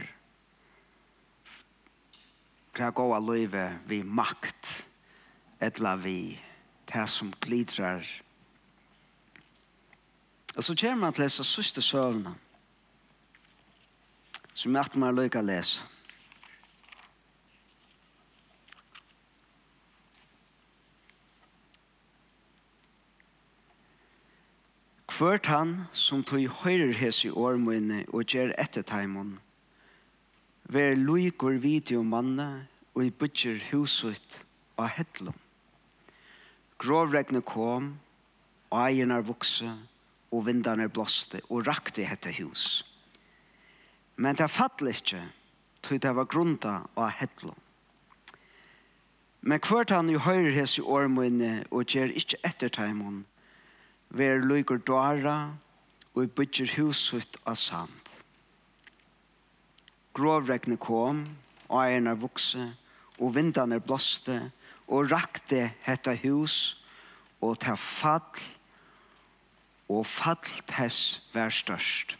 det 2.77 2.91
goa 2.95 3.19
løyve 3.19 3.79
vi 3.87 4.03
makt 4.03 4.85
eller 5.59 5.97
vi 5.97 6.39
det 6.93 7.07
som 7.09 7.33
glidrar 7.41 8.05
og 10.55 10.63
så 10.63 10.75
kommer 10.75 10.95
man 10.95 11.13
til 11.13 11.23
disse 11.23 11.43
søste 11.43 11.81
søvnene 11.81 12.35
som 14.53 14.75
jeg 14.75 14.85
at 14.85 14.95
man 14.99 15.15
lykker 15.15 15.39
å 15.39 15.47
lese. 15.47 15.85
Kvørt 25.21 25.51
han 25.51 25.73
som 25.93 26.23
tog 26.25 26.47
høyrer 26.63 26.95
hes 26.97 27.19
i 27.27 27.29
årmøyne 27.29 27.99
og 28.09 28.23
gjer 28.33 28.55
etter 28.57 28.81
teimen. 28.81 29.35
Vær 30.65 30.95
luikur 30.97 31.59
video 31.61 32.01
manne 32.01 32.47
og 32.95 33.03
i 33.05 33.11
butcher 33.13 33.61
huset 33.67 34.39
av 34.81 34.89
hettlom. 34.95 35.37
Grovregne 36.81 37.43
kom, 37.45 37.91
og 38.73 38.81
eierne 38.81 39.21
vokse, 39.29 39.69
og 40.33 40.47
vindene 40.49 40.89
blåste, 40.89 41.45
og 41.53 41.69
rakte 41.69 42.01
hette 42.01 42.33
hus. 42.41 42.81
Men 44.17 44.41
det 44.41 44.49
fattelig 44.49 45.03
ikke, 45.03 45.21
tog 45.85 46.01
det 46.01 46.17
var 46.17 46.33
grunda 46.33 46.79
av 46.97 47.13
hettlom. 47.21 47.61
Men 49.45 49.61
kvørt 49.61 49.93
han 49.93 50.09
i 50.09 50.17
høyrer 50.17 50.57
hes 50.57 50.79
i 50.81 50.87
årmøyne 50.97 51.59
og 51.69 51.85
gjer 51.85 52.09
ikke 52.09 52.41
etter 52.41 52.73
teimen, 52.73 53.27
ver 54.11 54.43
lygur 54.43 54.77
dåra, 54.77 55.53
og 56.13 56.31
bytjer 56.35 56.75
huset 56.75 57.37
av 57.47 57.55
sand. 57.55 58.15
Grovregne 60.13 60.75
kom, 60.77 61.23
og 61.69 61.77
eierne 61.85 62.17
vokse, 62.19 62.65
og 63.19 63.35
vindene 63.35 63.79
blåste, 63.79 64.51
og 64.91 65.11
rakte 65.11 65.69
hetta 65.85 66.17
hus, 66.23 66.83
og 67.41 67.59
ta 67.63 67.77
fall, 67.79 68.41
og 69.91 70.03
fall 70.07 70.51
tess 70.67 71.29
vær 71.33 71.51
størst. 71.51 72.17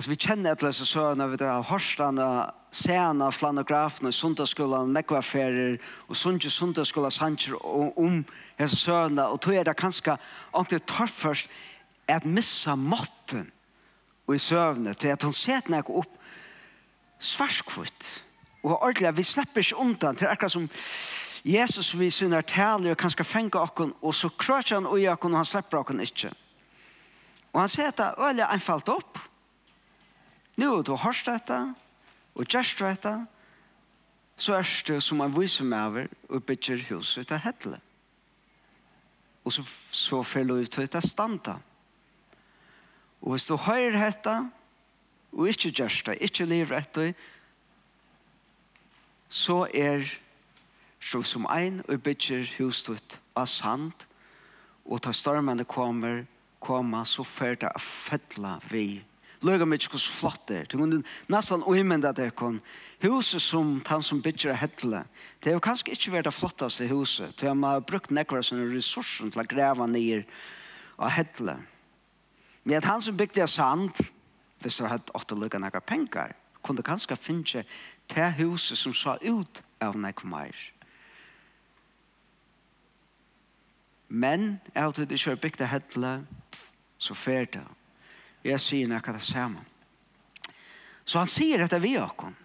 Altså, 0.00 0.10
vi 0.10 0.16
kjenner 0.16 0.54
etter 0.54 0.70
disse 0.70 0.86
söna 0.88 1.26
vi 1.28 1.36
har 1.44 1.52
här 1.52 1.62
horstarna, 1.62 2.54
sena, 2.70 3.30
flanograferna, 3.30 4.12
sundagsskolan, 4.12 4.92
nekvaffärer 4.92 5.78
och 5.84 6.16
sundsju 6.16 6.50
sundagsskolan, 6.50 7.10
sancher 7.10 7.66
och 7.66 7.98
om 7.98 8.24
hessa 8.56 8.76
søvnene, 8.76 9.26
og 9.28 9.40
tog 9.40 9.54
er 9.54 9.64
det 9.64 9.76
kanskje 9.76 10.16
ordentlig 10.52 10.80
tørt 10.86 11.10
først 11.10 11.50
at 12.08 12.24
missa 12.24 12.76
måtten 12.76 13.50
i 14.32 14.38
søvnene, 14.38 14.94
til 14.94 15.08
at 15.08 15.22
hun 15.22 15.32
ser 15.32 15.60
när 15.68 15.76
jag 15.76 15.90
upp 15.90 16.16
svarskvitt. 17.18 18.24
Og 18.62 18.82
ordentlig, 18.82 19.16
vi 19.16 19.22
slipper 19.22 19.60
ikke 19.60 19.76
undan 19.76 20.16
til 20.16 20.26
akkurat 20.26 20.52
som 20.52 20.70
Jesus 21.44 21.98
vi 21.98 22.10
synar 22.10 22.40
tale 22.40 22.90
og 22.90 22.96
kanskje 22.96 23.24
fänga 23.24 23.58
oss 23.58 23.92
og 24.02 24.14
så 24.14 24.28
krøtjer 24.28 24.76
han 24.76 24.86
och 24.86 25.00
jag 25.00 25.24
og 25.24 25.36
han 25.36 25.44
slipper 25.44 25.78
oss 25.78 26.02
ikke. 26.02 26.32
Og 27.52 27.60
han 27.60 27.68
säger 27.68 27.88
att 27.88 27.96
det 28.36 28.42
är 28.42 28.54
enfalt 28.54 28.88
upp. 28.88 29.29
Nå 30.60 30.70
er 30.78 30.82
du 30.84 30.96
hørst 30.98 31.28
dette, 31.30 31.58
og 32.34 32.44
gjørst 32.44 32.82
dette, 32.84 33.14
så 34.40 34.56
er 34.58 34.66
det 34.88 34.98
som 35.04 35.20
en 35.20 35.32
viser 35.32 35.64
meg 35.68 35.86
over 35.88 36.10
og 36.28 36.44
bytter 36.44 36.82
huset 36.90 37.28
til 37.28 37.40
av. 37.44 37.80
Og 39.44 39.52
så, 39.52 39.64
så 39.90 40.22
føler 40.22 40.60
du 40.60 40.68
ut 40.68 40.96
å 40.96 41.02
standa. 41.04 41.56
Og 43.20 43.34
hvis 43.34 43.48
du 43.48 43.56
hører 43.56 43.96
dette, 43.96 44.36
og 45.32 45.48
ikke 45.48 45.72
gjerst 45.76 46.08
det, 46.08 46.18
ikke 46.24 46.48
lever 46.48 46.76
etter, 46.80 47.12
så 49.28 49.62
er 49.72 50.04
så 51.00 51.22
som 51.24 51.46
ein 51.48 51.80
og 51.86 52.02
bytter 52.04 52.48
huset 52.58 52.96
ut 52.96 53.18
av 53.38 53.48
sand, 53.48 53.92
og 54.84 55.00
tar 55.04 55.16
stormene 55.16 55.64
kommer, 55.64 56.24
kommer 56.60 57.06
så 57.08 57.24
fører 57.24 57.62
det 57.62 57.70
av 57.70 57.84
fettla 57.84 58.58
vi 58.72 59.00
Løga 59.40 59.64
mig 59.64 59.78
hvordan 59.80 60.00
flott 60.00 60.48
det 60.48 60.56
er. 60.56 60.64
Det 60.68 60.80
er 60.80 61.02
nesten 61.32 61.62
uimenda 61.64 62.12
det 62.12 62.26
er 62.26 62.60
Huset 63.02 63.42
som 63.42 63.82
han 63.86 64.02
som 64.02 64.22
bygger 64.22 64.54
hettle, 64.54 65.04
det 65.40 65.50
er 65.50 65.52
jo 65.56 65.60
kanskje 65.64 65.92
ikke 65.92 66.12
vært 66.12 66.24
det 66.28 66.34
flotteste 66.34 66.88
huset. 66.88 67.40
Det 67.40 67.48
er 67.48 67.54
man 67.54 67.70
har 67.70 67.80
brukt 67.80 68.10
nekvar 68.10 68.42
som 68.42 68.60
ressurser 68.60 69.30
til 69.30 69.40
å 69.40 69.48
greve 69.48 69.86
ned 69.86 70.24
av 70.98 71.10
hettle. 71.10 71.56
Men 72.64 72.76
at 72.76 72.84
han 72.84 73.02
som 73.02 73.16
bygde 73.16 73.48
sand, 73.48 73.96
hvis 74.60 74.76
det 74.76 74.90
hadde 74.90 75.16
åtte 75.16 75.34
løga 75.34 75.58
nekvar 75.58 75.80
penger, 75.80 76.36
kunne 76.62 76.84
kanskje 76.84 77.16
finne 77.16 77.64
det 78.12 78.32
huset 78.36 78.78
som 78.78 78.92
sa 78.92 79.16
ut 79.22 79.62
av 79.80 79.96
nekvar 79.96 80.52
Men, 84.08 84.60
jeg 84.74 84.82
har 84.82 84.90
tydelig 84.90 85.20
ikke 85.20 85.36
bygd 85.36 85.60
av 85.62 85.68
hettle, 85.70 86.26
så 86.98 87.14
fer 87.14 87.44
det. 87.44 87.79
Jeg 88.44 88.60
sier 88.62 88.88
nekka 88.88 89.12
det 89.12 89.24
samme. 89.24 89.64
Så 91.04 91.18
han 91.20 91.28
sier 91.28 91.60
dette 91.60 91.80
vi 91.82 91.96
okon. 92.00 92.36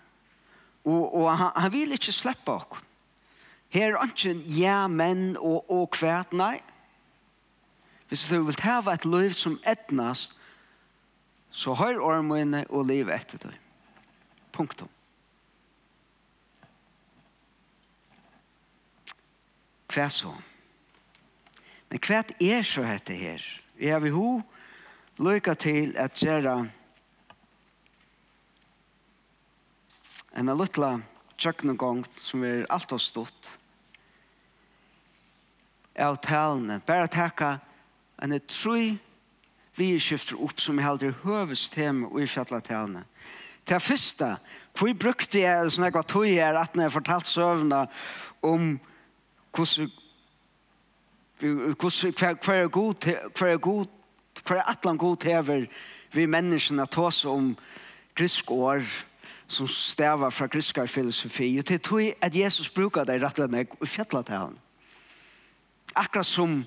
Og, 0.86 1.04
og 1.16 1.30
han, 1.38 1.52
han 1.56 1.74
vil 1.74 1.96
ikke 1.96 2.14
slippe 2.14 2.52
okon. 2.52 2.92
Her 3.76 3.98
er 3.98 4.08
ikke 4.08 4.34
ja, 4.56 4.86
men 4.88 5.36
og, 5.38 5.66
og 5.72 5.90
kvært, 5.96 6.34
nei. 6.34 6.60
Hvis 8.08 8.28
du 8.30 8.44
vil 8.46 8.58
ta 8.58 8.80
et 8.94 9.06
liv 9.06 9.34
som 9.36 9.58
etnast, 9.68 10.38
så 11.52 11.74
hør 11.74 12.02
ormene 12.04 12.66
og 12.70 12.86
liv 12.88 13.10
etter 13.12 13.42
deg. 13.42 13.56
Punktum. 14.56 14.92
Hva 19.92 20.10
så? 20.12 20.34
Men 21.90 22.02
hva 22.04 22.22
er 22.44 22.66
så 22.68 22.84
dette 22.84 23.16
her? 23.16 23.44
Er 23.80 24.02
vi 24.04 24.12
ha 24.12 24.30
lykke 25.20 25.56
til 25.56 25.94
at 25.98 26.18
gjøre 26.20 26.56
en 30.36 30.52
lytte 30.60 30.90
kjøkkengång 31.40 32.04
som 32.12 32.44
er 32.44 32.66
alt 32.72 32.92
og 32.96 33.02
stått 33.04 33.54
av 35.96 36.18
talene. 36.24 36.82
Bare 36.84 37.08
takka 37.08 37.56
en 38.20 38.36
tru 38.48 38.98
vi 39.76 39.88
skifter 40.00 40.40
opp 40.40 40.60
som 40.60 40.80
er 40.80 40.90
aldri 40.90 41.12
høvest 41.12 41.26
høvestema 41.26 42.08
og 42.12 42.22
i 42.24 42.28
fjallet 42.28 42.68
talene. 42.68 43.04
Til 43.66 43.82
første, 43.82 44.36
hvor 44.76 44.94
brukte 45.00 45.42
jeg 45.42 45.72
sånn 45.72 45.88
jeg 45.88 45.96
var 45.96 46.08
tog 46.08 46.28
her 46.28 46.60
at 46.60 46.76
når 46.76 46.88
jeg 46.88 46.96
fortalte 47.00 47.32
søvnene 47.32 47.86
om 48.46 48.76
hvordan 49.56 49.92
hver 51.40 52.56
er 52.56 52.68
god, 52.72 53.08
hver 53.36 53.52
er 53.52 53.60
god 53.60 53.92
Hver 54.46 54.62
er 54.62 54.70
atlan 54.70 54.98
god 54.98 55.24
hever 55.26 55.66
vi 56.14 56.26
menneskene 56.26 56.86
ta 56.86 57.08
oss 57.10 57.26
om 57.26 57.56
grisk 58.16 58.52
år 58.52 58.86
som 59.48 59.68
stavar 59.68 60.30
fra 60.34 60.48
griskar 60.48 60.86
filosofi. 60.86 61.58
Og 61.60 61.66
til 61.66 61.80
tog 61.80 62.14
at 62.22 62.36
Jesus 62.36 62.70
brukar 62.70 63.06
det 63.06 63.22
rett 63.22 63.40
og 63.40 63.88
fjettla 63.88 64.22
til 64.22 64.36
han. 64.36 64.58
Akkurat 65.96 66.26
som 66.26 66.64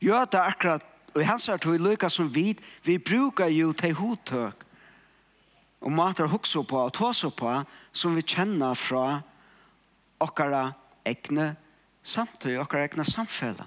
jøda 0.00 0.46
akkurat 0.46 0.88
og 1.14 1.24
han 1.26 1.40
er 1.48 1.60
tog 1.60 1.80
lykka 1.80 2.08
som 2.08 2.34
vi 2.34 2.54
vi 2.84 2.98
brukar 2.98 3.50
jo 3.52 3.72
til 3.72 3.94
hodtøk 3.94 4.64
og 5.80 5.92
matar 5.92 6.30
hoksa 6.30 6.62
på 6.62 6.78
og 6.78 6.92
tåsa 6.92 7.30
på 7.30 7.64
som 7.92 8.16
vi 8.16 8.22
kjenner 8.22 8.74
fra 8.74 9.20
okkara 10.20 10.72
egne 11.04 11.56
samtøy, 12.02 12.56
okkara 12.62 12.86
egne 12.86 13.04
samfella. 13.04 13.66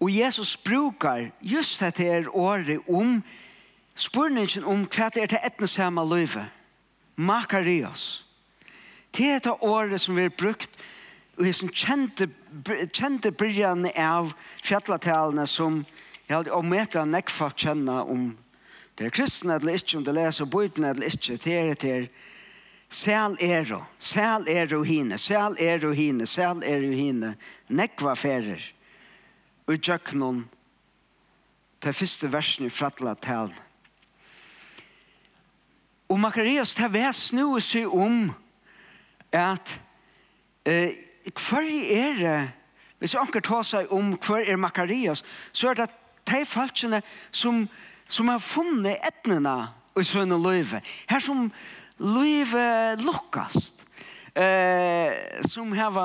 Og 0.00 0.10
Jesus 0.10 0.56
brukar 0.56 1.30
just 1.40 1.80
dette 1.80 2.04
er 2.04 2.28
året 2.36 2.84
om 2.88 3.22
spurningen 3.96 4.64
om 4.64 4.84
hva 4.84 5.08
det 5.14 5.22
er 5.22 5.32
til 5.32 5.46
etnesema 5.48 6.04
løyve. 6.04 6.44
Makarios. 7.16 8.26
Det 9.16 9.30
er 9.30 9.40
det 9.40 9.56
året 9.64 10.00
som 10.00 10.16
vi 10.16 10.26
har 10.26 10.36
brukt 10.36 10.76
og 11.36 11.44
det 11.44 11.52
som 11.56 11.68
kjente, 11.68 12.28
kjente 12.92 13.32
brygjene 13.32 13.92
av 14.00 14.32
fjalletalene 14.64 15.44
som 15.48 15.82
jeg 16.26 16.34
hadde 16.38 16.54
omøtta 16.56 17.04
nekk 17.08 17.32
for 17.32 17.52
kjenne 17.56 18.00
om 18.08 18.30
det 18.96 19.10
er 19.10 19.12
kristne 19.12 19.58
eller 19.58 19.76
ikke, 19.76 19.98
om 19.98 20.06
det 20.06 20.14
leser 20.16 20.48
bøyden 20.48 20.86
eller 20.88 21.10
ikke, 21.10 21.36
det 21.44 21.58
er 21.58 21.74
det 21.74 21.92
er 21.92 22.08
Sel 22.88 23.34
ero, 23.42 23.80
sel 23.98 24.44
ero 24.46 24.84
hine, 24.86 25.18
sel 25.18 25.56
ero 25.58 25.90
hine, 25.90 26.22
sel 26.26 26.60
ero 26.62 26.92
hine, 26.94 27.32
nekva 27.66 28.14
ferer 28.14 28.62
og 29.66 29.74
i 29.74 30.18
noen 30.18 30.44
til 31.82 31.94
første 31.94 32.30
versen 32.32 32.66
i 32.66 32.72
frattla 32.72 33.14
tal. 33.14 33.50
Og 36.08 36.20
Makarias 36.20 36.74
til 36.78 36.92
væs 36.92 37.32
nå 37.34 37.48
og 37.56 37.62
si 37.62 37.82
om 37.84 38.30
at 39.34 39.80
eh, 40.66 40.94
hver 41.34 41.66
er 41.66 42.20
det 42.20 42.52
Hvis 42.98 43.12
jeg 43.12 43.20
anker 43.20 43.42
ta 43.44 43.58
seg 43.60 43.90
om 43.92 44.14
hver 44.16 44.46
er 44.48 44.56
Makarias, 44.56 45.20
så 45.52 45.68
er 45.68 45.74
det 45.74 45.90
de 46.30 46.38
falskene 46.48 47.02
som, 47.30 47.66
som 48.08 48.30
har 48.32 48.38
funnet 48.40 49.02
etnene 49.04 49.68
i 50.00 50.04
sønne 50.04 50.38
løyve. 50.40 50.80
Her 51.04 51.20
som 51.20 51.50
løyve 52.00 52.96
lukkast. 53.04 53.84
Eh, 54.32 55.12
som 55.44 55.76
har 55.76 55.98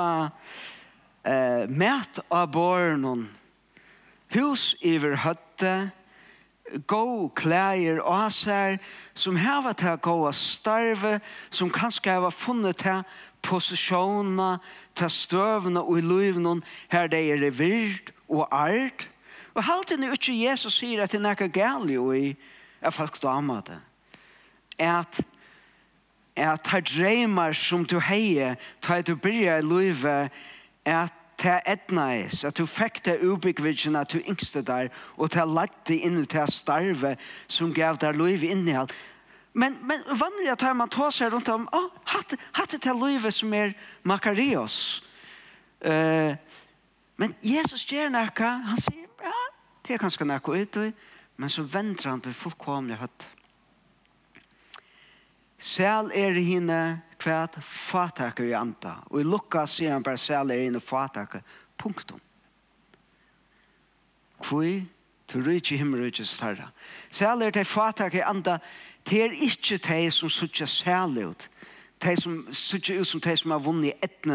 eh, 1.24 1.64
mæt 1.68 2.20
av 2.28 2.52
barnen 2.52 3.24
hus 4.34 4.72
iver 4.80 5.16
høtte, 5.24 5.90
gå 6.86 7.28
klæger 7.36 8.00
og 8.00 8.26
asær, 8.26 8.78
som 9.14 9.36
hava 9.36 9.74
til 9.76 9.92
å 9.92 10.00
gå 10.00 10.14
og 10.28 10.34
starve, 10.36 11.18
som 11.50 11.72
kanskje 11.72 12.14
hava 12.14 12.30
funnet 12.32 12.80
til 12.80 13.02
posisjonene, 13.42 14.56
til 14.96 15.10
støvene 15.10 15.82
og 15.82 15.98
i 15.98 16.06
løvnån, 16.06 16.62
her 16.92 17.10
det 17.12 17.24
er 17.28 17.42
revirt 17.42 18.12
og 18.28 18.46
art. 18.50 19.08
Og 19.54 19.64
halvtiden 19.64 20.06
er 20.06 20.16
ikke 20.16 20.38
Jesus 20.38 20.78
sier 20.80 21.02
at 21.02 21.12
det 21.12 21.20
er 21.20 21.26
nekka 21.26 21.50
galt 21.52 21.90
jo 21.92 22.08
i 22.16 22.32
er 22.82 22.94
folk 22.94 23.20
damer 23.22 23.60
det. 23.66 23.80
At 24.78 25.20
at 26.36 26.62
ta 26.64 26.80
dreimer 26.80 27.52
som 27.52 27.84
du 27.84 27.98
heie, 28.00 28.56
ta 28.80 29.00
du 29.04 29.14
byrja 29.16 29.58
i 29.58 29.66
løyve, 29.66 30.30
at 30.84 31.12
til 31.42 31.58
etnais, 31.66 32.44
at 32.46 32.58
du 32.58 32.66
fikk 32.66 33.02
til 33.06 33.32
ubyggvidgen 33.32 33.96
at 33.98 34.12
du 34.12 34.20
yngste 34.20 34.62
der, 34.66 34.92
og 35.16 35.32
til 35.34 35.54
lagt 35.56 35.90
inn 35.90 36.22
til 36.26 36.50
starve 36.50 37.16
som 37.50 37.74
gav 37.74 37.98
der 38.00 38.14
lov 38.16 38.44
innehåll. 38.46 38.92
Men, 39.52 39.76
men 39.84 40.04
vanlig 40.06 40.48
at 40.52 40.64
man 40.76 40.88
tar 40.88 41.10
seg 41.12 41.32
rundt 41.32 41.50
om, 41.52 41.66
oh, 41.76 41.90
hatt, 42.14 42.36
hatt 42.56 42.72
det 42.72 42.80
til 42.86 42.96
lov 42.96 43.28
som 43.34 43.52
er 43.54 43.74
makarios. 44.08 45.02
Uh, 45.84 46.32
men 47.18 47.34
Jesus 47.42 47.84
gjør 47.90 48.12
noe, 48.14 48.52
han 48.70 48.80
sier, 48.80 49.10
ja, 49.22 49.38
det 49.82 49.96
er 49.96 50.02
ganske 50.02 50.24
noe 50.24 50.62
ut, 50.62 50.78
men 51.36 51.50
så 51.50 51.66
venter 51.66 52.12
han 52.12 52.22
til 52.22 52.36
fullkomlig 52.36 53.00
høtt. 53.02 53.28
Sel 55.62 56.08
er 56.18 56.38
hine 56.38 57.02
kvært 57.22 57.58
fatakke 57.62 58.46
i 58.48 58.56
anta. 58.56 58.98
Og 59.10 59.22
i 59.22 59.26
lukka 59.26 59.66
sier 59.70 59.94
han 59.94 60.04
bare 60.04 60.20
særlig 60.20 60.66
inn 60.66 60.78
i 60.78 60.82
fatakke. 60.82 61.42
Punktum. 61.78 62.20
Kvui 64.42 64.82
til 65.30 65.44
rydtje 65.46 65.78
himmelrydtje 65.78 66.26
starra. 66.26 66.70
Særlig 67.10 67.46
er 67.46 67.56
det 67.58 67.66
fatakke 67.66 68.18
i 68.20 68.26
anta. 68.26 68.58
Det 69.08 69.22
er 69.22 69.36
ikke 69.46 69.78
de 69.78 70.10
som 70.10 70.30
sutja 70.30 70.66
særlig 70.66 71.26
ut. 71.26 71.48
De 72.02 72.16
som 72.18 72.46
sutja 72.50 72.98
ut 73.00 73.08
som 73.08 73.20
de 73.20 73.36
som 73.36 73.50
har 73.50 73.62
vunnet 73.62 73.94
i 73.94 74.28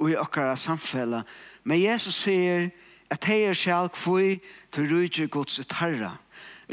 og 0.00 0.10
i 0.10 0.16
okkara 0.16 0.56
samfella. 0.56 1.22
Men 1.64 1.82
Jesus 1.82 2.14
sier 2.14 2.70
at 3.10 3.20
de 3.26 3.44
er 3.44 3.54
sjal 3.54 3.90
kvui 3.92 4.40
til 4.72 4.88
rydtje 4.88 5.26
gods 5.26 5.60
tarra. 5.68 6.16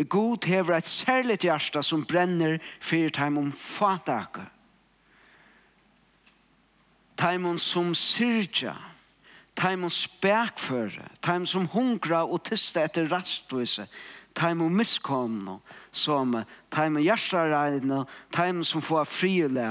God 0.10 0.46
hever 0.46 0.78
et 0.78 0.86
særligt 0.86 1.44
hjärsta 1.44 1.82
som 1.82 2.06
brenner 2.06 2.60
fyrir 2.80 3.10
time 3.10 3.40
om 3.40 3.52
fataka. 3.52 4.46
Taimon 7.18 7.58
som 7.58 7.96
syrja, 7.96 8.76
taimon 9.58 9.90
spekføre, 9.90 11.08
taimon 11.22 11.50
som 11.50 11.68
hungra 11.74 12.24
og 12.26 12.44
tysta 12.46 12.84
etter 12.86 13.10
rastvise, 13.10 13.88
taimon 14.38 14.76
miskomno, 14.78 15.60
som 15.92 16.36
taimon 16.74 17.02
hjertaregne, 17.02 18.04
taimon 18.34 18.68
som 18.68 18.86
får 18.86 19.08
frile, 19.10 19.68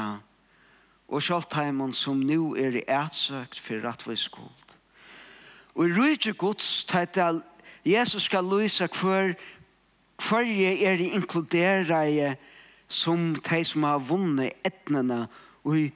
og 1.06 1.22
sjálf 1.22 1.46
taimon 1.52 1.94
som 1.94 2.18
nu 2.18 2.56
er 2.58 2.80
i 2.80 2.86
etsøkt 2.90 3.60
for 3.62 3.84
rattvis 3.84 4.26
skuld. 4.26 4.74
Og 5.76 5.86
i 5.86 5.92
rujtje 5.94 6.32
gods, 6.32 6.84
taital, 6.88 7.42
Jesus 7.86 8.26
skal 8.26 8.48
lysa 8.48 8.88
hver, 8.90 9.36
hver 10.18 10.48
er 10.88 11.04
inkludera 11.04 12.02
i 12.08 12.32
som 12.88 13.34
de 13.34 13.62
som 13.66 13.84
har 13.86 14.02
vunnet 14.02 14.66
etnene 14.66 15.26
og 15.66 15.78
i 15.78 15.86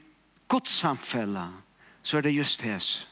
Guds 0.50 0.70
samfella, 0.82 1.46
så 2.02 2.18
er 2.18 2.26
det 2.26 2.34
just 2.34 2.64
hes. 2.66 3.06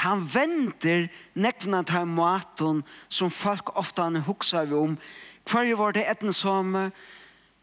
Han 0.00 0.22
venter 0.24 1.10
nekna 1.36 1.82
til 1.84 2.08
maten 2.08 2.80
som 3.12 3.30
folk 3.30 3.74
ofta 3.76 4.06
han 4.08 4.22
huksa 4.24 4.64
vi 4.64 4.78
om. 4.78 4.96
Hver 5.44 5.74
var 5.76 5.92
det 5.92 6.06
etne 6.08 6.32
som? 6.32 6.72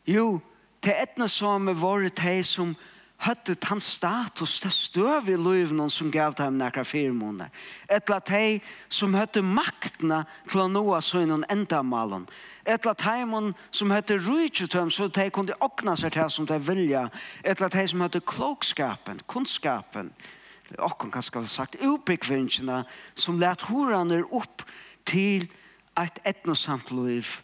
Jo, 0.05 0.39
det 0.85 0.93
etne 1.01 1.25
som 1.31 1.65
var 1.81 2.05
det 2.05 2.45
som 2.45 2.75
hadde 3.17 3.55
tann 3.57 3.81
status, 3.81 4.59
det 4.61 4.71
støv 4.73 5.29
i 5.31 5.37
løyvene 5.39 5.87
som 5.89 6.11
gav 6.13 6.35
dem 6.37 6.57
nekra 6.59 6.83
fire 6.85 7.13
måneder. 7.15 7.49
Etla 7.89 8.19
tei 8.21 8.59
som 8.93 9.15
hadde 9.17 9.41
maktna 9.41 10.21
til 10.49 10.61
å 10.61 10.67
noa 10.69 11.01
søgnen 11.01 11.45
endamalen. 11.49 12.27
Etla 12.67 12.93
teimon 12.97 13.53
som 13.71 13.91
hadde 13.95 14.19
rujtjutøm, 14.21 14.91
så 14.93 15.09
tei 15.09 15.31
kunne 15.33 15.57
okna 15.65 15.95
seg 15.97 16.13
til 16.13 16.29
som 16.29 16.47
tei 16.49 16.59
vilja. 16.61 17.07
Etla 17.43 17.71
tei 17.73 17.87
som 17.89 18.05
hadde 18.05 18.21
klokskapen, 18.21 19.23
kunnskapen, 19.25 20.13
okkon 20.77 21.11
kanskje 21.11 21.45
sagt, 21.49 21.81
ubekvinnsjene, 21.81 22.83
som 23.17 23.41
let 23.41 23.65
horaner 23.71 24.27
opp 24.29 24.61
til 25.07 25.49
et 25.97 26.21
etnosamt 26.27 26.93
løyv 26.93 27.39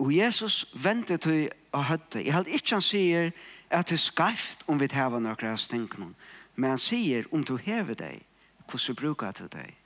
Og 0.00 0.14
Jesus 0.16 0.64
ventet 0.72 1.26
til 1.26 1.50
å 1.76 1.82
høtte. 1.84 2.22
Jeg 2.24 2.32
held 2.32 2.48
ikke 2.48 2.78
han 2.78 2.84
sier 2.84 3.32
at 3.68 3.90
det 3.90 3.98
er 3.98 4.02
skarft 4.02 4.64
om 4.66 4.80
vi 4.80 4.88
tar 4.88 5.12
noen 5.12 5.28
av 5.28 5.60
stinkene. 5.60 6.14
Men 6.56 6.74
han 6.74 6.80
sier 6.80 7.28
om 7.30 7.44
du 7.44 7.58
hever 7.60 7.94
deg, 7.94 8.24
hvordan 8.70 8.96
bruker 8.96 9.36
du 9.36 9.46
deg? 9.52 9.76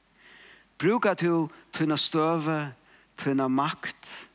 Bruker 0.79 1.14
du 1.18 1.48
tunne 1.72 1.98
støve, 1.98 2.74
tunne 3.16 3.48
makt, 3.48 4.29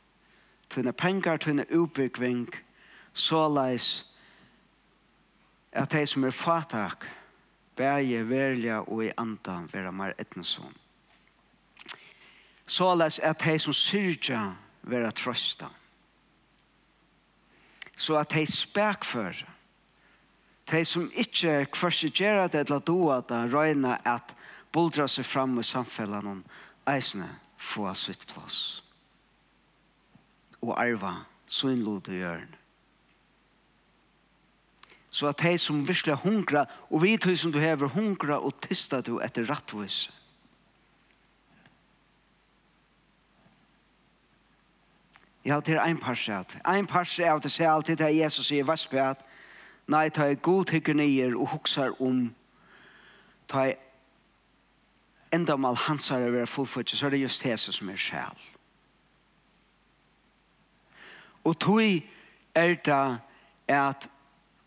tunne 0.68 0.92
penger, 0.92 1.36
tunne 1.36 1.66
utbyggving, 1.68 2.48
så 3.12 3.48
leis 3.48 4.04
at 5.72 5.90
de 5.92 6.04
som 6.06 6.24
er 6.24 6.34
fatak, 6.34 7.06
bæje, 7.76 8.28
verlige 8.28 8.80
og 8.80 9.04
i 9.04 9.12
andre, 9.16 9.62
være 9.72 9.92
mer 9.92 10.14
etnesom. 10.18 10.74
Såleis 12.66 13.18
at 13.18 13.40
de 13.44 13.58
som 13.58 13.72
syrger, 13.72 14.52
være 14.82 15.12
trøsta. 15.12 15.68
Så 17.96 18.16
at 18.16 18.32
de 18.32 18.46
spekfører, 18.48 19.44
de 20.70 20.84
som 20.84 21.10
ikke 21.14 21.66
kvarsigerer 21.74 22.48
det 22.48 22.64
eller 22.64 22.78
doa 22.78 23.20
det, 23.20 23.42
røyner 23.52 23.98
at 24.08 24.36
boldra 24.72 25.08
seg 25.10 25.26
fram 25.26 25.58
i 25.58 25.66
samfellet 25.66 26.24
noen 26.24 26.44
eisene 26.88 27.28
få 27.60 27.90
sitt 27.98 28.24
plass. 28.30 28.80
Og 30.62 30.72
arva 30.78 31.24
sunnlod 31.50 32.08
i 32.08 32.22
hjørn. 32.22 32.56
Så 35.10 35.26
at 35.26 35.42
de 35.42 35.56
som 35.58 35.82
virkelig 35.88 36.20
hungrer, 36.22 36.70
og 36.88 37.02
vi 37.02 37.16
tog 37.18 37.36
som 37.38 37.52
du 37.52 37.58
hever 37.58 37.90
hungrer 37.90 38.38
og 38.38 38.54
tysta 38.62 39.00
du 39.02 39.18
etter 39.18 39.48
rattvise, 39.50 40.12
Jeg 45.44 45.54
har 45.54 45.60
til 45.60 45.78
en 45.78 45.98
parse 45.98 46.34
av 46.34 46.44
det. 46.52 46.60
En 46.68 46.86
parse 46.86 47.30
av 47.30 47.40
det 47.40 47.50
sier 47.50 47.70
alltid 47.70 47.96
til 47.96 48.16
Jesus 48.16 48.46
sier, 48.46 48.64
hva 48.64 48.76
skal 48.76 48.98
jeg? 48.98 49.14
Nei, 49.90 50.08
ta 50.08 50.28
jeg 50.28 50.42
god 50.42 50.64
tykker 50.70 50.94
nyer 50.94 51.34
og 51.34 51.48
hukser 51.54 51.96
om 52.02 52.28
ta 53.50 53.64
jeg 53.66 53.78
enda 55.32 55.56
mal 55.56 55.74
hans 55.74 56.08
har 56.08 56.30
vært 56.30 56.48
fullfødt, 56.48 56.90
så 56.90 57.06
er 57.06 57.10
det 57.10 57.22
just 57.22 57.44
Jesus 57.44 57.80
som 57.80 57.88
er 57.88 57.96
sjæl. 57.96 58.38
Og 61.44 61.58
tog 61.58 62.02
er 62.54 62.74
det 62.74 63.18
at 63.68 64.08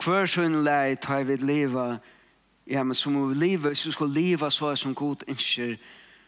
hver 0.04 0.26
sønne 0.26 0.64
lei 0.64 0.96
ta 0.96 1.20
jeg 1.22 1.28
vil 1.28 1.46
leve, 1.46 2.00
ja, 2.68 2.84
men 2.84 2.96
som 2.96 3.16
vi 3.30 3.36
leve, 3.36 3.68
hvis 3.68 3.86
vi 3.86 3.92
skal 3.92 4.10
leve 4.10 4.52
så 4.52 4.76
som 4.76 4.96
god 4.96 5.24
ønsker, 5.28 5.76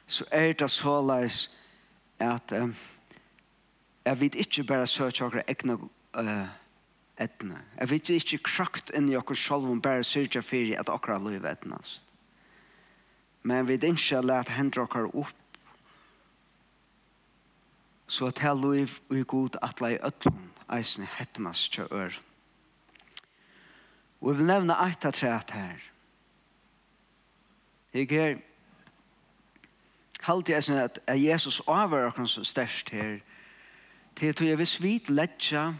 så 0.07 0.25
er 0.31 0.53
det 0.53 0.69
så 0.71 1.01
leis 1.01 1.51
at 2.19 2.51
um, 2.51 2.75
Jeg 4.05 4.19
vet 4.19 4.35
ikke 4.35 4.63
bare 4.63 4.87
søke 4.87 5.25
akkurat 5.25 5.49
egne 5.49 5.77
uh, 6.17 6.47
etne. 7.17 7.61
Jeg 7.79 7.89
vet 7.89 8.09
ikke 8.09 8.43
krakt 8.45 8.91
inn 8.93 9.09
i 9.09 9.15
akkurat 9.17 9.41
selv 9.41 9.69
om 9.71 9.81
bare 9.81 10.03
søke 10.03 10.41
for 10.45 10.75
at 10.79 10.89
akkurat 10.89 11.25
liv 11.25 11.45
etnast. 11.45 12.07
Men 13.43 13.57
jeg 13.57 13.67
vet 13.67 13.83
ikke 13.83 14.21
lete 14.21 14.53
hendre 14.57 14.85
akkurat 14.85 15.13
opp 15.13 15.41
så 18.07 18.27
at 18.27 18.39
her 18.39 18.53
liv 18.53 18.99
og 19.09 19.27
god 19.27 19.57
atle 19.61 19.95
i 19.95 20.01
øtlen 20.05 20.51
eisen 20.73 21.05
heppnas 21.17 21.69
til 21.69 21.87
ør. 21.91 22.19
Og 24.21 24.29
jeg 24.29 24.37
vil 24.37 24.49
nevne 24.49 24.77
eit 24.85 25.05
av 25.05 25.13
treet 25.13 25.51
her. 25.53 25.81
Jeg 27.93 28.11
er 28.11 28.37
halte 30.25 30.55
jeg 30.55 30.65
sånn 30.65 30.81
at 30.81 30.97
Jesus 31.21 31.61
avhører 31.69 32.25
så 32.25 32.43
størst 32.43 32.89
her, 32.89 33.19
til 34.15 34.31
at 34.31 34.41
jeg 34.41 34.55
hvis 34.55 34.81
vi 34.81 35.01
letja, 35.09 35.73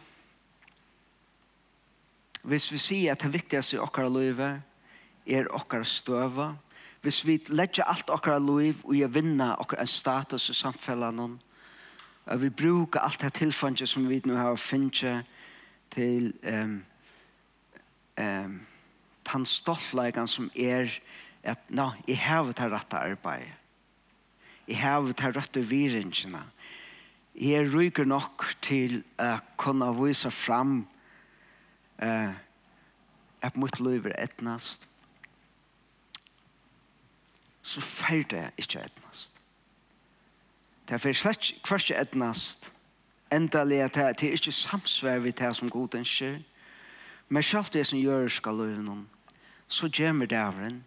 hvis 2.44 2.72
vi 2.72 2.78
sier 2.78 3.16
at 3.16 3.24
det 3.24 3.34
viktigste 3.34 3.78
i 3.78 3.82
okkara 3.82 4.10
livet 4.12 4.62
er 5.26 5.50
okkara 5.50 5.88
støva, 5.88 6.52
hvis 7.02 7.24
vi 7.26 7.40
letja 7.50 7.86
alt 7.88 8.10
okkara 8.10 8.40
liv 8.42 8.82
og 8.84 8.96
jeg 8.98 9.14
vinner 9.14 9.60
okkara 9.62 9.86
status 9.86 10.50
i 10.50 10.58
samfellene, 10.58 11.38
at 12.26 12.42
vi 12.42 12.50
bruker 12.50 13.00
alt 13.00 13.22
det 13.22 13.34
tilfanget 13.34 13.90
som 13.90 14.08
vi 14.10 14.22
nå 14.26 14.36
har 14.36 14.56
finnet 14.58 15.26
til 15.94 16.34
um, 16.44 16.80
um, 18.20 18.56
den 19.34 19.46
stoltleggen 19.46 20.28
som 20.28 20.50
er 20.56 20.90
at 21.46 21.62
nå, 21.70 21.92
jeg 22.08 22.18
har 22.18 22.50
det 22.50 22.72
rette 22.72 22.98
arbeidet. 22.98 23.54
Jeg 24.68 24.82
har 24.82 25.06
det 25.06 25.36
rette 25.36 25.62
viringene 25.62 26.42
jeg 27.36 27.74
ryker 27.74 28.06
nok 28.08 28.46
til 28.64 29.02
å 29.20 29.38
kunne 29.60 29.90
vise 29.98 30.32
fram 30.32 30.86
eh, 32.00 32.32
at 33.44 33.58
mitt 33.60 33.80
liv 33.80 34.08
er 34.08 34.16
etnast, 34.24 34.88
så 37.66 37.82
ferdig 37.82 38.40
jeg 38.40 38.52
ikke 38.58 38.86
etnast. 38.86 39.34
Det 40.88 40.96
er 40.96 41.02
for 41.02 41.18
slett 41.18 41.52
kvart 41.66 41.90
ikke 41.90 42.02
etnast, 42.02 42.72
endelig 43.34 43.82
at 43.84 43.98
det 43.98 44.30
er 44.30 44.38
ikke 44.38 44.54
samsvær 44.54 45.20
vi 45.26 45.34
det 45.36 45.52
som 45.58 45.70
god 45.70 45.96
ønsker, 46.00 46.40
men 47.30 47.44
selv 47.44 47.74
det 47.74 47.86
som 47.88 48.00
gjør 48.00 48.30
skal 48.30 48.62
løyve 48.62 48.84
noen, 48.86 49.06
så 49.68 49.90
gjemmer 49.90 50.30
det 50.30 50.40
av 50.40 50.56
den, 50.62 50.84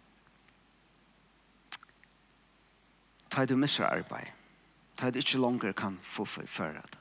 ta 3.29 3.45
du 3.45 3.57
misser 3.59 3.85
arbeid 3.85 4.38
ta 4.99 5.09
det 5.09 5.23
ikke 5.23 5.39
langer 5.39 5.71
kan 5.71 5.99
få 6.03 6.25
forføre 6.25 6.81
det. 6.83 6.99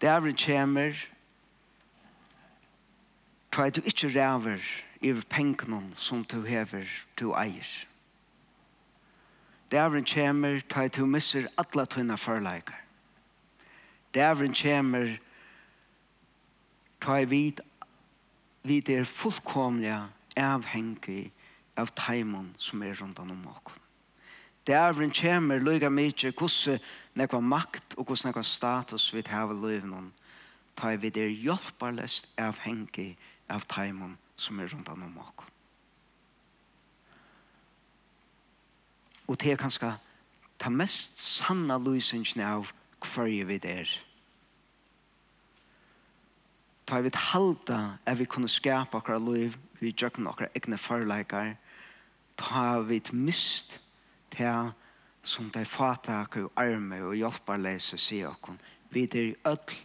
er 0.00 0.20
Dævren 0.20 0.36
kommer, 0.36 0.92
ta 3.52 3.70
du 3.70 3.80
ikke 3.84 4.08
ræver 4.08 4.60
i 5.00 5.12
pengene 5.12 5.94
som 5.94 6.24
du 6.24 6.42
hever, 6.42 6.88
du 7.20 7.34
eier. 7.34 7.86
Dævren 9.70 10.04
kommer, 10.04 10.60
ta 10.68 10.88
du 10.88 11.06
misser 11.06 11.46
alle 11.58 11.86
tøyne 11.86 12.16
forleikere. 12.16 12.80
Dævren 14.14 14.54
kommer, 14.62 15.16
ta 17.00 17.12
jeg 17.12 17.30
vid, 17.30 17.60
vid 18.62 18.88
er 18.88 19.04
fullkomlige 19.04 20.02
avhengig 20.36 21.32
av 21.76 21.92
teimen 21.96 22.54
som 22.58 22.82
er 22.82 22.96
rundt 23.00 23.18
om 23.18 23.48
åkken. 23.48 23.83
Dævren 24.66 25.12
kjemer 25.12 25.60
lyga 25.60 25.90
mykje 25.92 26.32
hvordan 26.32 26.80
nekva 27.14 27.40
makt 27.40 27.96
og 27.98 28.06
hvordan 28.06 28.30
nekva 28.30 28.42
status 28.42 29.10
vi 29.14 29.22
tar 29.22 29.44
av 29.44 29.52
løyvnån. 29.60 30.12
Ta 30.76 30.94
vi 30.96 31.10
der 31.10 31.28
hjelparløst 31.28 32.32
avhengig 32.40 33.16
av 33.48 33.66
taimon 33.68 34.16
som 34.36 34.60
er 34.60 34.72
rundt 34.72 34.88
om 34.88 35.18
oss. 35.18 35.50
Og 39.28 39.40
det 39.40 39.52
er 39.52 39.60
kanskje 39.60 39.92
ta 40.58 40.70
mest 40.70 41.20
sanna 41.20 41.78
løsningen 41.78 42.42
av 42.44 42.72
hver 43.04 43.44
vi 43.48 43.58
der. 43.58 43.88
Ta 46.86 47.00
vi 47.00 47.10
halda 47.14 47.98
at 48.06 48.18
vi 48.18 48.24
kunne 48.24 48.48
skapa 48.48 48.98
akkurat 48.98 49.22
liv, 49.22 49.56
vi 49.80 49.92
gjøkken 49.92 50.26
akkurat 50.28 50.56
egne 50.56 50.78
forleikar, 50.78 51.56
ta 52.36 52.80
vi 52.80 53.00
mist 53.12 53.80
til 54.34 54.72
som 55.24 55.50
de 55.50 55.64
fatak 55.64 56.36
og 56.36 56.52
arme 56.60 57.00
og 57.06 57.16
hjelparlese 57.16 57.98
sier 57.98 58.28
okkur. 58.28 58.58
Vi 58.92 59.06
er 59.08 59.34
ødel 59.48 59.76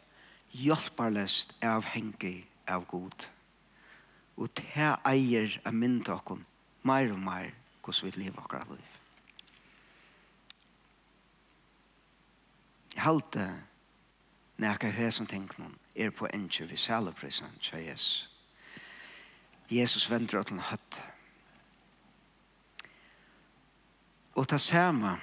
hjelparlest 0.52 1.56
avhengig 1.62 2.48
av 2.68 2.86
god. 2.90 3.30
Og 4.38 4.52
til 4.56 4.96
eier 5.08 5.60
av 5.66 5.76
mynd 5.76 6.10
okkur 6.10 6.42
mer 6.84 7.12
og 7.14 7.20
mer 7.20 7.52
hvordan 7.84 8.06
vi 8.06 8.24
lever 8.24 8.42
akkurat 8.44 8.70
liv. 8.70 8.96
Jeg 12.96 13.04
halte 13.04 13.50
når 14.58 14.84
jeg 14.84 14.94
har 14.94 15.12
som 15.16 15.28
tenker 15.28 15.62
noen 15.62 15.78
er 15.96 16.12
på 16.12 16.28
enkje 16.34 16.66
ved 16.68 16.78
saleprisen, 16.78 17.54
sier 17.64 17.80
Jesus. 17.80 18.28
Jesus 19.72 20.10
venter 20.12 20.40
at 20.40 20.50
han 20.50 20.60
høtter 20.60 21.09
Og 24.40 24.48
ta 24.48 24.58
sama. 24.58 25.18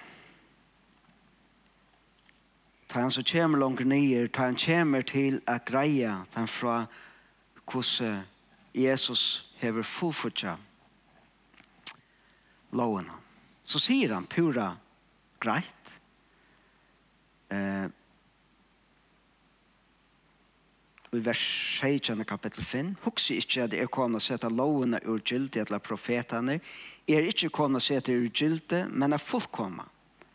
Ta 2.87 3.00
han 3.00 3.11
så 3.11 3.22
kommer 3.24 3.59
langt 3.59 3.81
nyer, 3.81 4.26
ta 4.29 4.50
han 4.50 4.57
kommer 4.61 5.00
til 5.02 5.40
a 5.48 5.57
greia, 5.59 6.18
ta 6.31 6.42
han 6.44 6.48
fra 6.48 6.87
hvordan 7.64 8.26
Jesus 8.74 9.52
hever 9.57 9.83
fullfutja 9.83 10.57
lovene. 12.76 13.16
Så 13.64 13.81
sier 13.81 14.12
han 14.14 14.29
pura 14.29 14.74
greit. 15.40 15.92
Eh, 17.48 17.88
i 21.16 21.22
vers 21.24 21.40
16 21.81 22.24
kapittel 22.29 22.64
5, 22.64 22.92
hukse 23.07 23.38
ikkje 23.40 23.64
at 23.64 23.74
er 23.74 23.88
kom 23.88 24.20
seta 24.20 24.50
lovene 24.52 25.00
ur 25.09 25.24
gildi 25.24 25.62
eller 25.62 25.81
profetane 25.81 26.61
er 27.09 27.29
ikke 27.31 27.53
koma 27.55 27.79
sete 27.79 28.14
ur 28.16 28.29
gilte, 28.35 28.87
men 28.90 29.12
er 29.12 29.23
fullkommet. 29.23 29.87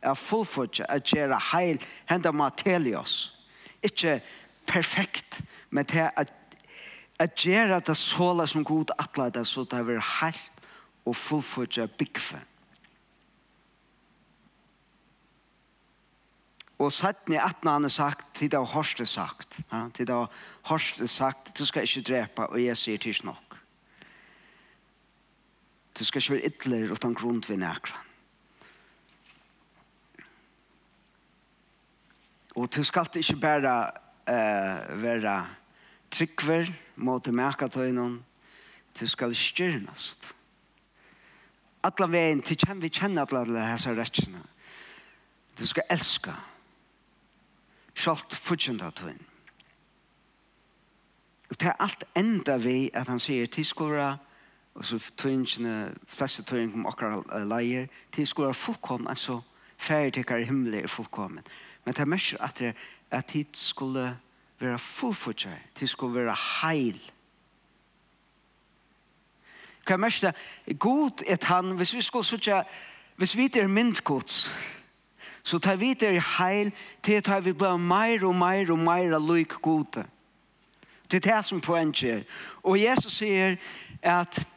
Er 0.02 0.14
fullfødje, 0.18 0.86
er 0.90 1.04
gjøre 1.06 1.40
heil, 1.52 1.82
henda 2.10 2.32
matelios. 2.32 3.38
Ikke 3.84 4.22
perfekt, 4.68 5.42
men 5.70 5.86
til 5.86 6.08
at 6.16 6.34
at 7.22 7.36
gjøre 7.38 7.82
det 7.86 7.98
såla 7.98 8.48
som 8.50 8.64
god 8.66 8.94
atla 9.00 9.30
det 9.30 9.46
så 9.48 9.64
det 9.70 9.80
er 9.80 10.06
heilt 10.20 10.64
og 11.06 11.16
fullfødje 11.16 11.88
byggfe. 11.98 12.40
Og 16.82 16.90
sattne 16.92 17.38
at 17.38 17.62
han 17.64 17.86
har 17.86 17.94
sagt, 17.94 18.34
til 18.36 18.50
det 18.52 18.58
har 18.58 18.74
hørst 18.74 19.06
sagt, 19.08 19.60
til 19.94 20.08
det 20.08 20.16
har 20.16 20.32
hørst 20.70 21.10
sagt, 21.10 21.54
du 21.60 21.66
skal 21.66 21.86
ikke 21.86 22.02
drepa, 22.02 22.50
og 22.50 22.64
jeg 22.64 22.78
sier 22.78 22.98
til 22.98 23.14
snart. 23.14 23.51
Du 26.00 26.06
skal 26.06 26.22
ikke 26.22 26.34
være 26.34 26.48
ytler 26.50 26.92
utan 26.92 27.14
grunn 27.14 27.42
til 27.42 27.60
nekran. 27.60 28.08
Og 32.56 32.68
du 32.76 32.84
skal 32.84 33.08
ikke 33.16 33.36
bare 33.42 33.92
uh, 34.28 35.02
være 35.04 35.36
tryggver 36.12 36.72
mot 36.96 37.28
å 37.28 37.34
merke 37.36 37.68
tøynen. 37.72 38.20
Du 39.00 39.08
skal 39.08 39.36
styrnast. 39.36 40.34
Alla 41.88 42.08
veien 42.12 42.42
til 42.46 42.60
kjenn 42.60 42.82
vi 42.84 42.92
kjenner 42.92 43.32
alle 43.40 43.64
disse 43.72 43.94
rettene. 43.96 44.44
Du 45.58 45.64
skal 45.68 45.88
elska. 45.90 46.36
Sjalt 47.96 48.36
fortjenta 48.36 48.92
tøynen. 48.96 49.28
Og 51.52 51.58
til 51.60 51.74
alt 51.84 52.04
enda 52.16 52.56
vi 52.64 52.92
at 52.96 53.10
han 53.12 53.20
sier 53.20 53.48
til 53.52 53.66
skolen 53.68 54.20
og 54.76 54.86
så 54.86 55.00
tøyngene, 55.18 55.94
fleste 56.08 56.44
tøyngene 56.44 56.72
kom 56.72 56.86
akkurat 56.86 57.48
leier, 57.48 57.88
til 58.12 58.28
skulle 58.28 58.46
være 58.46 58.54
fullkommen, 58.54 59.08
altså 59.08 59.42
ferdigtekker 59.78 60.36
i 60.36 60.44
himmelen 60.44 60.84
er 60.84 60.88
fullkommen. 60.88 61.44
Men 61.86 61.94
det 61.94 62.00
er 62.00 62.06
mest 62.06 62.36
at 62.40 62.60
det 62.60 62.74
at 63.12 63.34
de 63.34 63.46
skulle 63.54 64.18
være 64.60 64.80
fullfutjer, 64.80 65.52
de 65.80 65.88
skulle 65.88 66.26
være 66.26 66.36
heil. 66.62 67.12
Hva 69.86 69.94
er 69.94 69.98
mest 69.98 70.22
det? 70.22 70.36
God 70.80 71.24
er 71.28 71.46
han, 71.46 71.72
hvis 71.72 71.94
vi 71.94 72.02
skulle 72.02 72.26
sutja, 72.26 72.64
hvis 73.16 73.38
vi 73.38 73.50
er 73.54 73.68
myndgods, 73.68 74.52
så 75.44 75.60
tar 75.60 75.76
vi 75.76 75.94
det 75.94 76.24
heil, 76.38 76.72
til 77.04 77.24
tar 77.24 77.40
vi 77.40 77.54
blir 77.54 77.78
mer 77.78 78.26
og 78.26 78.36
mer 78.36 78.72
og 78.72 78.80
mer 78.80 79.16
av 79.16 79.28
lyk 79.36 79.58
gode. 79.62 80.06
Det 81.12 81.26
er 81.26 81.36
det 81.36 81.46
som 81.46 81.62
poenget 81.62 82.04
er. 82.04 82.24
Og 82.64 82.82
Jesus 82.82 83.14
sier 83.14 83.56
at 84.02 84.48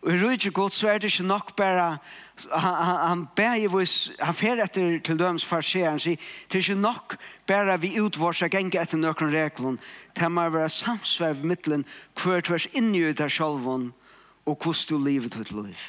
Og 0.00 0.14
i 0.14 0.16
rydde 0.16 0.50
godt 0.50 0.72
så 0.72 0.88
er 0.88 0.98
det 0.98 1.10
ikke 1.12 1.28
nok 1.28 1.56
bare, 1.56 1.98
han, 2.52 2.74
han, 2.74 2.96
han 3.08 3.24
ber 3.36 3.54
i 3.60 3.66
vis, 3.68 4.12
han 4.20 4.34
fer 4.34 4.62
etter 4.64 4.96
til 5.04 5.18
døms 5.20 5.44
farsier, 5.44 5.90
han 5.90 6.00
sier, 6.00 6.16
det 6.48 6.56
er 6.56 6.64
ikke 6.64 6.80
nok 6.80 7.16
bare 7.48 7.76
vi 7.82 7.92
utvorser 8.00 8.48
genge 8.48 8.80
etter 8.80 9.00
noen 9.00 9.32
reglene, 9.34 9.76
til 10.16 10.32
man 10.32 10.54
være 10.54 10.72
samsverv 10.72 11.44
mittelen 11.44 11.84
hver 12.16 12.40
tvers 12.40 12.70
inni 12.72 13.04
ut 13.10 13.20
av 13.20 13.28
sjolven, 13.28 13.90
og 14.48 14.56
hvordan 14.56 14.88
du 14.88 15.04
livet 15.04 15.36
ditt 15.36 15.52
liv. 15.52 15.84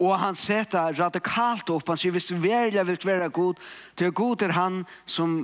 Og 0.00 0.14
han 0.20 0.36
setter 0.36 0.96
radikalt 0.96 1.72
opp, 1.72 1.88
han 1.88 2.00
sier, 2.00 2.12
hvis 2.12 2.28
du 2.28 2.36
virkelig 2.36 2.84
vil 2.88 3.00
være 3.04 3.32
god, 3.32 3.64
det 3.96 4.08
er 4.08 4.16
god 4.16 4.36
til 4.44 4.52
han 4.56 4.84
som 5.04 5.40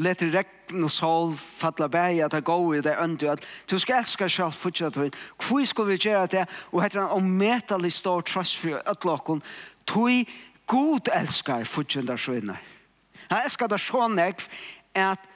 leter 0.00 0.30
regn 0.32 0.84
og 0.86 0.90
sol 0.90 1.34
fatla 1.36 1.88
bæg 1.92 2.22
at 2.24 2.32
det 2.32 2.44
går 2.44 2.74
i 2.74 2.80
det 2.84 2.94
øndu 3.00 3.26
at 3.28 3.44
du 3.70 3.78
skal 3.78 4.00
elska 4.00 4.28
sjálf 4.28 4.56
fortsatt 4.64 4.96
høyt 4.96 5.18
hvor 5.36 5.64
skal 5.68 5.88
vi 5.90 5.98
gjøre 6.00 6.26
det? 6.32 6.46
Og 6.72 6.82
heter 6.82 7.02
han 7.02 7.18
om 7.18 7.28
metallig 7.38 7.92
stor 7.92 8.24
tross 8.24 8.54
for 8.56 8.80
øtlokken 8.88 9.42
tog 9.86 10.32
god 10.66 11.12
elskar 11.12 11.64
fortsatt 11.68 12.08
høyne 12.26 12.56
han 13.28 13.42
elskar 13.42 13.68
det 13.68 13.80
så 13.80 14.08
jeg 14.16 14.40
at 14.94 15.28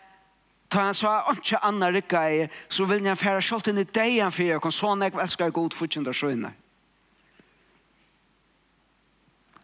ta 0.70 0.82
han 0.88 0.94
sa 0.94 1.18
ikke 1.32 1.60
anna 1.62 1.90
rikka 1.92 2.28
i 2.30 2.46
så 2.68 2.84
vil 2.84 3.06
han 3.06 3.16
færa 3.16 3.40
sjálf 3.40 3.68
inn 3.68 3.84
i 3.84 3.84
deg 3.84 4.22
han 4.22 4.32
fyrir 4.32 4.56
jeg 4.56 4.72
sånn 4.72 5.04
jeg 5.04 5.20
elskar 5.20 5.52
god 5.52 5.76
fortsatt 5.76 6.16
sjøyna 6.16 6.52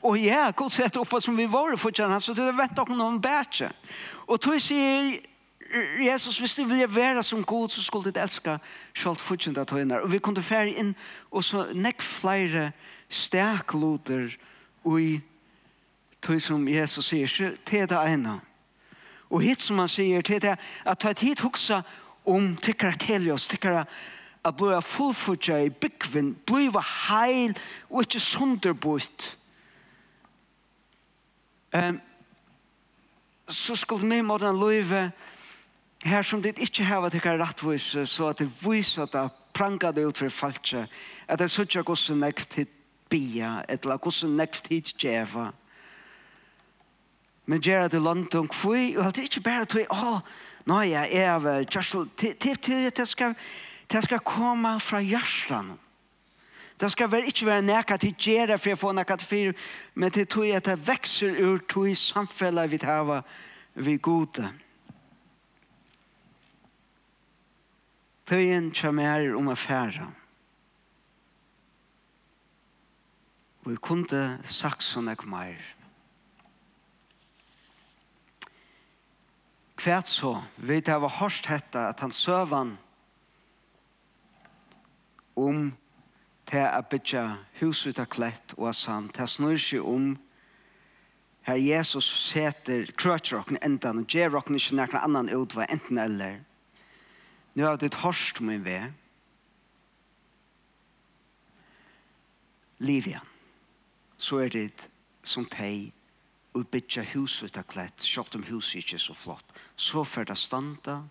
Og 0.02 0.18
ja, 0.18 0.50
god 0.50 0.72
sett 0.74 0.96
oppa 0.98 1.20
som 1.22 1.36
vi 1.38 1.44
var 1.46 1.74
i 1.74 1.78
fortsatt, 1.78 2.22
så 2.22 2.34
det 2.34 2.48
vet 2.58 2.78
okkur 2.78 2.96
noen 2.98 3.20
bætje. 3.22 3.68
Og 4.32 4.40
tog 4.40 4.56
sier 4.60 5.18
Jesus, 6.00 6.38
hvis 6.38 6.54
du 6.54 6.64
vil 6.64 6.94
være 6.94 7.22
som 7.22 7.44
god, 7.44 7.68
så 7.68 7.82
skulle 7.82 8.12
du 8.12 8.20
elska 8.20 8.58
selv 8.96 9.20
fortjent 9.20 9.58
av 9.58 9.66
tøyner. 9.68 10.00
Og 10.04 10.12
vi 10.12 10.20
kunne 10.20 10.42
fære 10.44 10.72
inn 10.80 10.94
og 11.30 11.44
så 11.44 11.66
nekk 11.72 12.00
flere 12.04 12.70
stekloter 13.12 14.32
i 15.00 15.20
tog 16.22 16.40
som 16.40 16.64
Jesus 16.68 17.10
sier, 17.12 17.28
så 17.28 17.50
til 17.66 17.88
det 17.88 17.98
ene. 17.98 18.38
Og 19.30 19.42
hit 19.44 19.64
som 19.64 19.80
han 19.80 19.88
sier, 19.88 20.24
til 20.24 20.40
det 20.44 20.56
at 20.84 21.00
ta 21.00 21.12
et 21.12 21.24
hit 21.24 21.40
hoksa 21.40 21.82
om 22.28 22.54
tykkere 22.56 22.96
til 23.00 23.30
oss, 23.32 23.48
tykkere 23.48 23.84
at 24.44 24.56
bliva 24.56 24.80
fullfutja 24.84 25.58
i 25.64 25.70
byggvinn, 25.70 26.34
bliva 26.46 26.82
heil 27.08 27.56
og 27.90 28.04
ikke 28.04 28.20
sunderbort. 28.20 29.36
Um, 31.72 32.00
så 33.52 33.76
skulle 33.76 34.08
vi 34.08 34.22
måtte 34.22 34.48
en 34.48 34.60
løyve 34.60 35.10
her 36.04 36.22
som 36.22 36.42
det 36.42 36.58
ikke 36.58 36.84
har 36.84 37.02
vært 37.04 37.14
ikke 37.20 37.36
rettvis, 37.38 37.92
så 38.10 38.32
at 38.32 38.40
det 38.42 38.48
viser 38.62 39.04
at 39.04 39.12
det 39.14 39.26
pranker 39.54 39.92
det 39.92 40.06
ut 40.06 40.18
for 40.18 40.32
falske, 40.32 40.86
at 41.28 41.38
det 41.38 41.50
sier 41.50 41.68
ikke 41.68 41.92
hvordan 41.92 42.24
jeg 42.26 42.46
til 42.50 42.70
bia, 43.12 43.60
eller 43.68 44.00
hvordan 44.00 44.38
jeg 44.40 44.62
til 44.62 44.94
djeva. 44.98 45.50
Men 47.46 47.60
gjør 47.60 47.88
det 47.88 48.02
langt 48.02 48.34
om 48.34 48.48
kvøy, 48.48 48.96
og 48.96 49.14
det 49.14 49.18
er 49.18 49.30
ikke 49.30 49.44
bare 49.44 49.64
tog, 49.66 49.86
å, 49.90 50.18
nå 50.66 50.80
er 50.80 50.90
jeg, 50.90 51.08
jeg 51.12 51.22
er, 51.22 52.44
til 52.58 52.90
det 52.96 53.08
skal, 53.08 53.34
det 53.92 54.04
skal 54.04 54.22
komme 54.26 54.78
fra 54.80 55.00
hjertet 55.02 55.78
Det 56.80 56.90
skal 56.92 57.10
være 57.12 57.26
ikke 57.26 57.46
være 57.46 57.62
nækka 57.62 57.96
til 57.96 58.14
gjerra 58.18 58.58
for 58.58 58.74
å 58.74 58.80
få 58.80 58.92
nækka 58.96 59.16
til 59.20 59.28
fyr, 59.28 59.52
men 59.94 60.10
til 60.10 60.26
tog 60.26 60.48
at 60.50 60.66
det 60.66 60.80
vekser 60.86 61.38
ur 61.44 61.62
tog 61.68 61.88
i 61.90 61.94
samfellet 61.94 62.70
vi 62.70 62.78
tar 62.78 63.22
vi 63.74 63.96
gode. 63.96 64.48
Tøyen 68.26 68.72
kommer 68.72 69.34
om 69.36 69.48
affæra. 69.48 70.08
Og 73.62 73.70
vi 73.70 73.76
kunne 73.76 74.40
sagt 74.44 74.82
sånn 74.82 75.10
ek 75.12 75.26
meir. 75.28 75.60
Kvært 79.78 80.06
så, 80.06 80.36
vi 80.56 80.80
hava 80.86 81.10
hørst 81.10 81.48
hetta 81.50 81.88
at 81.90 82.00
han 82.00 82.14
søvan 82.14 82.76
om 85.38 85.72
til 86.52 86.66
å 86.68 86.82
bytja 86.84 87.22
huset 87.62 87.94
ut 87.94 88.02
av 88.02 88.10
klett 88.12 88.54
og 88.58 88.68
av 88.68 88.76
sand. 88.76 89.12
til 89.14 89.24
å 89.24 89.26
snur 89.26 89.56
seg 89.56 89.80
om 89.80 90.18
her 91.42 91.56
Jesus 91.56 92.04
seter 92.04 92.92
krøtjer 92.92 93.56
enda, 93.62 93.90
og 93.90 94.06
gjør 94.06 94.36
okken 94.38 94.56
ikke 94.56 94.76
nærkene 94.76 95.02
annan 95.02 95.30
utvei 95.32 95.66
enten 95.70 95.98
eller. 95.98 96.44
Nå 97.54 97.64
har 97.64 97.76
ditt 97.76 97.94
hørst 97.94 98.40
min 98.40 98.64
ved. 98.64 98.92
Liv 102.78 103.08
igjen. 103.08 103.28
Så 104.16 104.38
er 104.38 104.48
det 104.48 104.88
som 105.22 105.46
teg 105.46 105.92
og 106.54 106.68
bytja 106.68 107.02
huset 107.14 107.48
ut 107.48 107.58
av 107.58 107.66
klett, 107.66 108.04
kjøpt 108.04 108.36
om 108.36 108.44
huset 108.44 108.82
ikke 108.84 109.00
så 109.00 109.14
flott. 109.16 109.46
Så 109.76 110.04
fer 110.04 110.28
det 110.28 110.36
standa, 110.38 111.02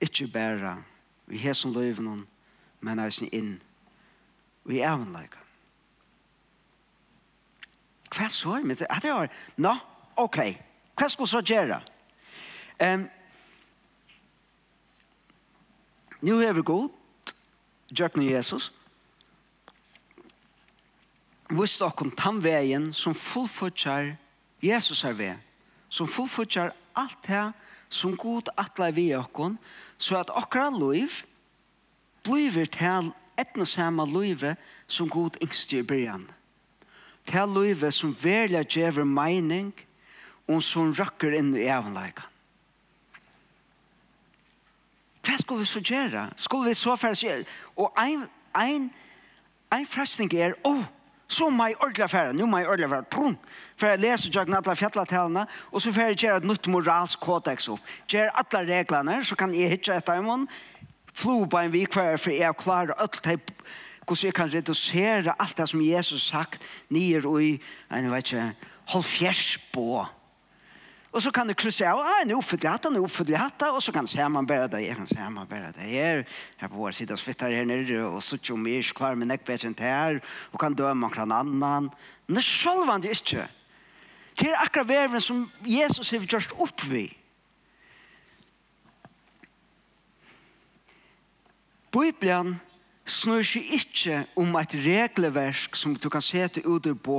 ikke 0.00 0.28
bare 0.32 0.76
vi 1.26 1.38
har 1.38 1.54
som 1.54 1.72
løyven 1.74 2.26
men 2.80 3.00
eisen 3.02 3.28
inn 3.32 3.54
i 4.70 4.80
evenleikan. 4.80 5.46
Hva 8.10 8.26
så 8.32 8.56
er 8.58 8.66
mitt? 8.66 8.82
At 8.90 9.04
jeg 9.06 9.14
har, 9.14 9.30
nå, 9.56 9.72
ok, 10.18 10.38
hva 10.98 11.08
skal 11.08 11.30
så 11.30 11.42
gjøre? 11.46 11.80
Um, 12.80 13.08
Nå 16.20 16.34
er 16.44 16.52
vi 16.52 16.60
god, 16.68 16.90
Jøkken 17.96 18.26
Jesus, 18.26 18.66
vist 21.48 21.80
okkom 21.82 22.10
tannvegen 22.12 22.90
som 22.92 23.16
fullfutjar 23.16 24.12
Jesus 24.60 25.00
er 25.08 25.16
ved, 25.16 25.40
som 25.88 26.08
fullfutjar 26.08 26.74
alt 26.92 27.24
det 27.24 27.46
som 27.88 28.16
god 28.16 28.52
atler 28.60 28.92
vi 28.94 29.08
dere, 29.10 29.56
så 29.98 30.20
at 30.20 30.30
okra 30.36 30.68
liv, 30.76 31.22
bliver 32.22 32.66
til 32.66 33.12
etna 33.40 33.64
samme 33.64 34.06
løyve 34.06 34.56
som 34.86 35.08
god 35.08 35.38
yngste 35.42 35.78
i 35.78 35.82
byrjan. 35.82 36.26
Til 37.26 37.54
løyve 37.54 37.90
som 37.92 38.16
velja 38.22 38.62
djever 38.62 39.04
mening 39.04 39.72
og 40.48 40.62
som 40.62 40.92
rakker 40.92 41.36
inn 41.38 41.54
i 41.56 41.68
evenleika. 41.70 42.26
Hva 45.20 45.36
skulle 45.38 45.62
vi 45.62 45.68
så 45.68 45.80
gjøre? 45.84 46.30
Skulle 46.36 46.70
vi 46.70 46.74
så 46.74 46.96
fære 46.96 47.14
sier? 47.14 47.42
Og 47.76 47.92
ein, 47.98 48.24
ein, 48.56 48.88
ein 49.70 49.86
frestning 49.86 50.32
er, 50.34 50.56
åh, 50.64 50.80
oh, 50.80 50.84
så 51.30 51.50
må 51.50 51.68
jeg 51.68 51.76
ordla 51.84 52.08
fære, 52.10 52.32
nå 52.34 52.46
må 52.50 52.58
jeg 52.58 52.68
ordla 52.72 52.88
fære, 52.90 53.06
prung, 53.12 53.36
for 53.78 53.86
jeg 53.86 54.00
leser 54.02 54.32
jo 54.34 54.40
alle 54.40 54.76
fjallatalene, 54.76 55.44
og 55.70 55.82
så 55.82 55.92
får 55.92 56.08
jeg 56.08 56.16
gjøre 56.24 56.40
et 56.40 56.48
nytt 56.50 56.66
moralsk 56.72 57.20
kodex 57.22 57.68
opp. 57.70 57.92
Gjør 58.10 58.32
alle 58.42 58.64
reglene, 58.66 59.20
så 59.24 59.36
kan 59.38 59.54
jeg 59.54 59.70
hitje 59.76 60.00
etter 60.00 60.18
en 60.18 60.26
mån, 60.26 60.48
flue 61.12 61.48
på 61.48 61.58
en 61.58 61.72
vikvær, 61.72 62.16
for 62.20 62.34
jeg 62.34 62.58
klarer 62.60 62.96
alt 62.98 63.22
det 63.24 63.40
hvordan 64.10 64.26
jeg 64.26 64.34
kan 64.34 64.50
redusere 64.50 65.34
alt 65.38 65.58
det 65.58 65.68
som 65.70 65.82
Jesus 65.82 66.22
sagt 66.32 66.62
nyer 66.90 67.26
og 67.26 67.42
i, 67.44 67.52
en 67.94 68.10
vet 68.10 68.32
ikke, 68.32 68.46
hold 68.90 69.04
fjers 69.06 69.58
på. 69.72 70.00
Og 71.10 71.22
så 71.22 71.30
kan 71.34 71.48
du 71.48 71.54
krysse 71.58 71.86
av, 71.86 71.98
ja, 72.06 72.20
en 72.22 72.36
oppfytlig 72.36 72.70
hatt, 72.70 72.86
en 72.86 73.00
oppfytlig 73.02 73.38
hatt, 73.38 73.62
og 73.74 73.80
så 73.82 73.90
kan 73.94 74.06
se 74.06 74.22
man 74.30 74.46
bare 74.46 74.68
det, 74.70 74.84
jeg 74.84 74.98
kan 74.98 75.08
se 75.10 75.30
man 75.30 75.46
bare 75.50 75.72
det 75.74 75.88
her, 75.90 76.22
her 76.58 76.70
på 76.70 76.78
vår 76.78 76.94
sida 76.94 77.16
svittar 77.18 77.54
her 77.54 77.66
nere, 77.66 78.04
og 78.06 78.22
så 78.22 78.38
tjo 78.38 78.54
mig, 78.58 78.84
så 78.86 78.94
klarer 78.94 79.18
min 79.18 79.34
ekbet 79.34 79.66
enn 79.66 79.74
her, 79.78 80.20
og 80.52 80.60
kan 80.62 80.74
døme 80.74 81.06
omkring 81.06 81.32
annan. 81.34 81.90
Men 82.26 82.38
det 82.38 82.44
er 82.44 82.46
sjølvande 82.46 83.10
ikke. 83.10 83.48
Det 84.38 84.52
er 84.52 84.62
akkurat 84.62 84.88
verven 84.88 85.22
som 85.22 85.42
Jesus 85.66 86.10
har 86.14 86.26
gjort 86.30 86.54
opp 86.62 86.86
vid. 86.86 87.10
Bibelen 91.90 92.54
snur 93.04 93.42
seg 93.42 93.66
ikke 93.74 94.24
om 94.38 94.54
et 94.60 94.74
regleversk 94.84 95.76
som 95.76 95.96
du 95.98 96.08
kan 96.12 96.22
se 96.22 96.46
til 96.48 96.66
ut 96.66 96.86
på, 97.02 97.18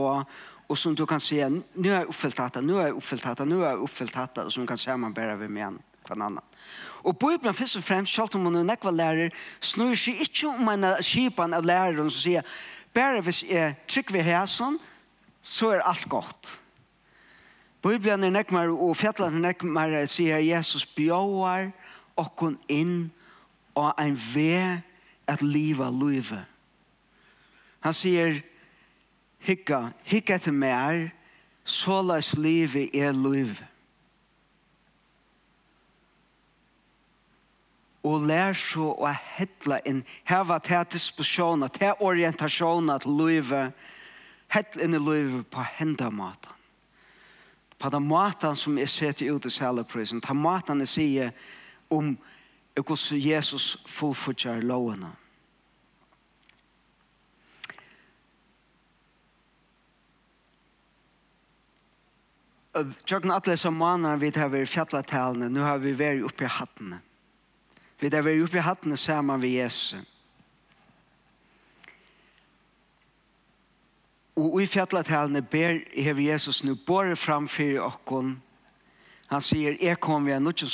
og 0.71 0.77
som 0.77 0.95
du 0.95 1.03
kan 1.05 1.19
se, 1.19 1.41
nå 1.49 1.89
er 1.89 1.97
jeg 2.03 2.07
oppfylt 2.07 2.37
dette, 2.39 2.61
nå 2.63 2.77
er 2.79 2.87
jeg 2.87 2.95
oppfylt 2.95 3.25
dette, 3.27 3.47
nå 3.47 3.59
er 3.59 3.73
jeg 3.73 3.81
oppfylt 3.83 4.15
dette, 4.15 4.45
og 4.47 4.53
som 4.55 4.67
kan 4.67 4.79
se 4.79 4.95
man 4.95 5.13
bare 5.13 5.35
ved 5.39 5.51
med 5.51 5.67
en 5.67 5.81
hver 6.07 6.15
annen. 6.15 6.39
Og 7.03 7.17
Bibelen 7.17 7.53
først 7.53 7.77
og 7.77 7.83
fremst, 7.83 8.15
selv 8.15 8.37
om 8.37 8.47
man 8.47 8.61
er 8.61 8.63
nekva 8.69 8.93
lærer, 8.93 9.35
snur 9.59 9.91
seg 9.99 10.21
ikke 10.23 10.53
om 10.53 10.71
en 10.71 10.87
skipan 11.03 11.57
av 11.57 11.67
læreren 11.67 12.07
som 12.07 12.23
sier, 12.23 12.47
bare 12.95 13.21
hvis 13.25 13.43
jeg 13.49 13.75
trykker 13.87 14.19
ved 14.19 14.27
hæsen, 14.29 14.79
så 15.43 15.73
er 15.75 15.83
alt 15.89 16.07
godt. 16.09 16.59
Bibelen 17.83 18.23
er 18.23 18.35
nekva, 18.37 18.67
og 18.71 18.95
fjettelen 18.95 19.43
er 19.43 19.51
nekva, 19.51 20.05
sier 20.07 20.39
Jesus, 20.39 20.85
bjøver 20.85 21.73
okkon 22.21 22.55
inn 22.69 23.09
og 23.75 23.93
ein 23.97 24.17
ve 24.35 24.81
at 25.27 25.41
liva 25.41 25.89
luive. 25.89 26.45
Han 27.81 27.93
sier, 27.93 28.41
hikka, 29.39 29.89
hikka 30.03 30.37
til 30.37 30.53
mer, 30.53 31.09
såleis 31.63 32.35
livet 32.37 32.89
er 32.93 33.11
luive. 33.11 33.71
og 38.03 38.25
lær 38.25 38.55
så 38.57 38.91
å 38.97 39.09
hetla 39.37 39.77
inn 39.85 40.01
heva 40.29 40.57
til 40.63 40.85
disposisjoner, 40.89 41.69
til 41.69 41.99
orientasjoner 42.01 43.03
til 43.03 43.19
livet, 43.19 43.77
hetla 44.51 44.85
inn 44.85 44.97
i 44.97 45.01
livet 45.01 45.45
på 45.53 45.65
henda 45.77 46.09
matan. 46.09 46.57
På 47.77 47.89
den 47.93 48.05
maten 48.09 48.57
som 48.57 48.77
jeg 48.77 48.89
ser 48.89 49.13
til 49.17 49.37
ut 49.37 49.45
i 49.45 49.53
saleprisen, 49.53 50.21
ta 50.21 50.33
maten 50.37 50.81
jeg 50.83 50.91
sier 50.91 51.31
om 51.89 52.13
um, 52.13 52.17
og 52.77 52.83
hvordan 52.83 53.19
Jesus 53.19 53.77
fullfutjar 53.85 54.61
lovene. 54.61 55.11
Tjøkken 63.03 63.33
atle 63.35 63.57
som 63.59 63.75
manar 63.75 64.21
vi 64.21 64.31
har 64.35 64.47
vært 64.53 64.71
fjallatalene, 64.71 65.49
nå 65.51 65.65
har 65.65 65.81
vi 65.83 65.91
vært 65.91 66.23
oppe 66.23 66.47
i 66.47 66.53
hattene. 66.55 67.01
Vi 67.99 68.07
har 68.07 68.23
vært 68.23 68.45
oppe 68.45 68.61
i 68.61 68.63
hattene 68.63 68.97
sammen 68.97 69.41
med 69.41 69.51
Jesus. 69.51 70.07
Og 74.39 74.61
i 74.63 74.69
fjallatalene 74.71 75.43
ber 75.43 75.83
hever 75.91 76.23
Jesus 76.23 76.63
nu 76.63 76.77
båre 76.87 77.19
framfyrir 77.19 77.83
okkon. 77.83 78.37
Han 79.27 79.43
sier, 79.43 79.75
jeg 79.75 79.99
kom 79.99 80.25
vi 80.25 80.31
er 80.31 80.39
nødt 80.39 80.63
til 80.63 80.71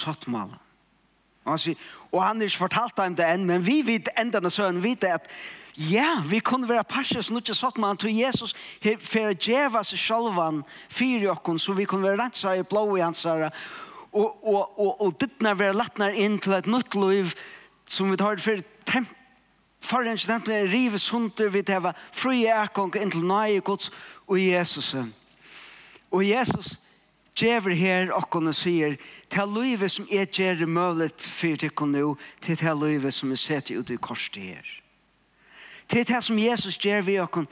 Og 1.47 1.55
han 1.55 1.61
sier, 1.63 1.85
og 2.11 2.19
han 2.23 2.41
har 2.41 2.49
ikke 2.49 2.65
fortalt 2.65 2.97
dem 2.99 3.15
det 3.15 3.25
enn, 3.25 3.47
men 3.47 3.63
vi 3.63 3.79
vet 3.87 4.11
enda 4.19 4.41
når 4.43 4.53
søren 4.53 4.83
vet 4.83 5.07
at 5.07 5.31
ja, 5.77 6.17
vi 6.25 6.39
kunne 6.43 6.67
være 6.69 6.83
passer 6.89 7.21
som 7.23 7.37
ikke 7.39 7.55
satt 7.55 7.77
med 7.77 7.87
han 7.87 7.99
til 8.01 8.15
Jesus 8.17 8.55
for 8.81 9.29
å 9.29 9.35
djeva 9.35 9.83
seg 9.85 10.01
selv 10.01 10.63
fyre 10.89 11.31
åkken, 11.31 11.59
så 11.61 11.75
vi 11.77 11.85
kunne 11.85 12.09
være 12.09 12.23
rett 12.23 12.39
seg 12.39 12.59
i 12.59 12.65
blå 12.67 12.97
i 12.97 13.03
hans 13.05 13.23
herre, 13.29 13.51
og, 14.11 14.39
og, 14.41 14.79
og, 14.79 14.91
og 15.05 15.19
dittene 15.21 15.53
være 15.59 15.77
lettene 15.77 16.09
inn 16.17 16.39
til 16.41 16.57
et 16.57 16.67
nytt 16.67 16.97
liv 16.97 17.35
som 17.87 18.11
vi 18.11 18.19
tar 18.19 18.41
for 18.41 18.63
temp 18.89 19.13
for 19.87 20.03
en 20.03 20.17
tempel 20.17 20.51
er 20.51 20.67
rivet 20.67 20.99
sunter 20.99 21.51
vi 21.53 21.61
til 21.63 21.85
å 21.85 21.93
frie 22.11 22.51
inn 22.75 23.11
til 23.13 23.23
nøye 23.23 23.61
gods 23.61 23.91
og 24.27 24.39
Jesus. 24.41 24.95
Og 26.11 26.25
Jesus, 26.25 26.79
djever 27.37 27.75
her 27.77 28.11
okkon 28.15 28.49
og 28.49 28.57
sier 28.57 28.97
til 29.29 29.53
livet 29.53 29.91
som 29.93 30.07
er 30.11 30.25
djer 30.25 30.65
mølet 30.65 31.21
for 31.21 31.59
tikkon 31.59 31.93
nå 31.93 32.15
til 32.41 32.57
til 32.57 32.81
livet 32.81 33.13
som 33.13 33.31
er 33.31 33.41
sett 33.41 33.71
ut 33.71 33.91
i 33.93 33.97
korset 34.01 34.41
her. 34.41 34.69
Til 35.87 36.05
det 36.07 36.23
som 36.23 36.39
Jesus 36.39 36.77
djer 36.81 37.05
vi 37.05 37.19
okkon 37.21 37.47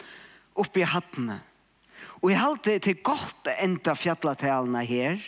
oppe 0.55 0.81
i 0.81 0.89
hattene 0.89 1.41
og 2.21 2.31
jeg 2.31 2.41
halte 2.41 2.77
til 2.81 3.01
godt 3.05 3.49
enda 3.61 3.93
fjallatalene 3.93 4.81
her. 4.87 5.19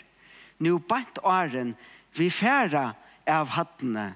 Nå 0.58 0.80
bant 0.90 1.20
åren 1.22 1.76
vi 2.18 2.32
færa 2.34 2.96
av 3.30 3.52
hattene 3.54 4.16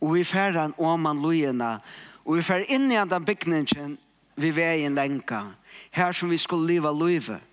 og 0.00 0.16
vi 0.16 0.24
færa 0.26 0.70
åman 0.78 1.20
lujena 1.22 1.76
og 2.24 2.38
vi 2.38 2.42
færa 2.42 2.66
inn 2.72 2.90
i 2.90 2.98
den 2.98 3.26
bygningen 3.26 3.94
vi 4.40 4.50
veien 4.56 4.96
lenka 4.98 5.44
her 5.94 6.16
som 6.16 6.32
vi 6.32 6.38
skulle 6.40 6.72
leva 6.72 6.90
livet 6.90 7.49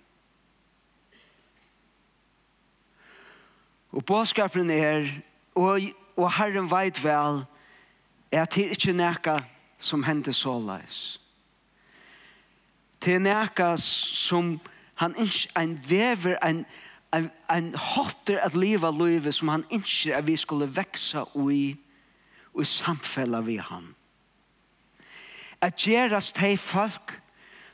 Og 3.92 4.04
bådskapen 4.04 4.70
er, 4.70 5.08
og, 5.54 5.80
og 6.16 6.32
Herren 6.32 6.70
veit 6.70 7.04
vel, 7.04 7.44
er 8.32 8.42
at 8.42 8.54
det 8.54 8.70
ikke 8.70 8.92
nekka 8.92 9.38
som 9.78 10.02
hendte 10.02 10.32
så 10.32 10.58
leis. 10.60 11.20
Det 13.04 13.14
er 13.14 13.18
nækka 13.18 13.76
som 13.76 14.58
han 14.94 15.14
ikke, 15.16 15.48
en 15.60 15.80
vever, 15.88 16.36
en, 16.44 16.66
en, 17.14 17.30
en 17.50 17.74
hotter 17.74 18.38
at 18.38 18.56
liva 18.56 18.90
livet 18.90 19.34
som 19.34 19.48
han 19.48 19.64
ikke 19.70 20.16
at 20.16 20.26
vi 20.26 20.36
skulle 20.36 20.76
veksa 20.76 21.24
ui, 21.34 21.76
og 22.54 22.66
samfella 22.66 23.40
vi 23.40 23.56
han. 23.56 23.94
At 25.60 25.78
gjerast 25.78 26.38
hei 26.38 26.56
folk, 26.56 27.20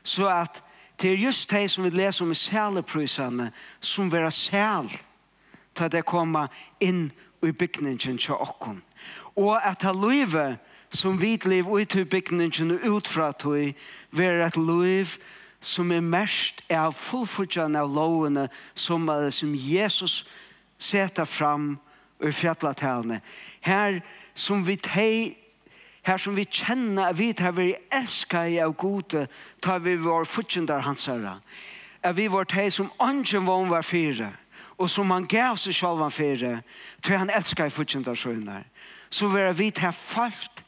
så 0.03 0.29
at 0.29 0.63
det 1.01 1.13
er 1.13 1.25
just 1.25 1.51
hei 1.51 1.67
som 1.67 1.83
vi 1.83 1.89
leser 1.89 2.25
om 2.25 2.31
i 2.31 2.37
sæleprysene, 2.37 3.51
som 3.81 4.11
vera 4.11 4.29
sæl, 4.31 4.89
sæl, 4.89 4.99
til 5.75 5.91
det 5.91 6.05
koma 6.05 6.47
inn 6.79 7.11
i 7.43 7.51
bygningen 7.51 8.17
til 8.17 8.33
okken. 8.33 8.81
Og 9.35 9.59
at 9.59 9.83
ha 9.83 9.91
livet 9.91 10.57
som 10.89 11.21
vi 11.21 11.39
liv 11.45 11.67
ut 11.67 11.95
i 11.95 12.03
bygningen 12.03 12.71
og 12.71 12.89
ut 12.89 13.07
fra 13.07 13.31
tog, 13.31 13.73
være 14.11 14.45
et 14.45 14.57
liv 14.57 15.17
som 15.59 15.91
er 15.91 16.01
mest 16.01 16.61
av 16.69 16.93
fullfordgjene 16.93 17.79
av 17.79 17.89
lovene 17.91 18.47
som, 18.73 19.09
som 19.29 19.55
Jesus 19.55 20.25
setter 20.77 21.25
fram 21.25 21.77
i 22.23 22.31
fjallatalene. 22.31 23.21
Her 23.61 24.01
som 24.33 24.67
vi 24.67 24.75
teg 24.75 25.41
Her 26.05 26.19
som 26.21 26.35
vi 26.37 26.43
kjenner 26.45 27.07
at 27.09 27.17
vi 27.17 27.31
tar 27.33 27.55
vi 27.57 27.71
elsker 27.89 28.59
av 28.61 28.75
gode, 28.77 29.23
tar 29.57 29.79
vi 29.81 29.95
vår 29.97 30.27
fortjendar 30.29 30.83
hans 30.85 31.07
herre. 31.09 31.39
At 32.05 32.13
vi 32.13 32.27
vår 32.29 32.45
teg 32.45 32.69
som 32.69 32.91
ånden 33.01 33.47
vån 33.47 33.71
var 33.71 33.81
fire 33.81 34.27
og 34.77 34.89
som 34.89 35.11
han 35.11 35.27
gav 35.27 35.57
seg 35.59 35.75
selv 35.75 36.03
han 36.03 36.11
fire, 36.11 36.59
tror 37.01 37.21
han 37.23 37.33
elsker 37.33 37.69
i 37.69 37.73
fortjentars 37.73 38.25
sønner, 38.25 38.65
så 39.09 39.29
vil 39.31 39.51
vi 39.57 39.69
ta 39.71 39.91
folk, 39.95 40.63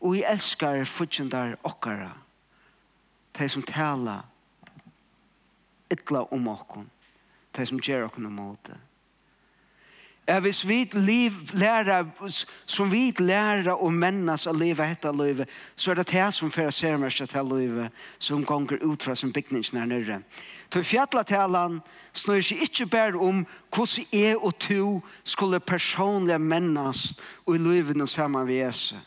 og 0.00 0.14
vi 0.14 0.22
elsker 0.22 0.82
i 0.82 0.86
fortjentar 0.86 1.56
okkara, 1.66 2.12
de 3.38 3.48
som 3.48 3.62
taler, 3.66 4.22
ytla 5.90 6.26
om 6.34 6.48
okkon, 6.52 6.90
de 7.56 7.66
som 7.66 7.80
gjør 7.82 8.06
okkon 8.06 8.28
om 8.30 8.38
åter 8.50 8.87
at 10.28 10.42
hvis 10.44 10.68
vi 10.68 10.90
liv 10.92 11.32
lærer, 11.52 12.04
som 12.66 12.90
vi 12.92 13.14
lærer 13.18 13.72
om 13.72 13.94
mennes 13.96 14.44
å 14.46 14.52
leve 14.52 14.84
etter 14.84 15.14
livet, 15.16 15.48
så 15.76 15.90
er 15.90 16.02
det 16.02 16.10
det 16.12 16.26
som 16.36 16.52
fører 16.52 16.74
ser 16.74 16.98
meg 17.00 17.16
til 17.16 17.48
livet, 17.48 17.94
som 18.18 18.44
gonger 18.44 18.82
ut 18.84 19.02
fra 19.02 19.16
sin 19.16 19.32
bygningsen 19.32 19.80
her 19.80 19.88
nere. 19.88 20.20
Til 20.68 20.84
fjallatalen 20.84 21.80
snur 22.12 22.44
seg 22.44 22.60
ikke 22.68 22.90
bare 22.92 23.16
om 23.16 23.46
hvordan 23.72 24.04
jeg 24.12 24.36
og 24.36 24.58
to 24.60 24.98
skulle 25.24 25.64
personlig 25.64 26.36
mennes 26.40 27.14
og 27.46 27.54
i 27.56 27.62
livet 27.64 28.08
sammen 28.08 28.44
med 28.44 28.54
Jesus. 28.54 28.98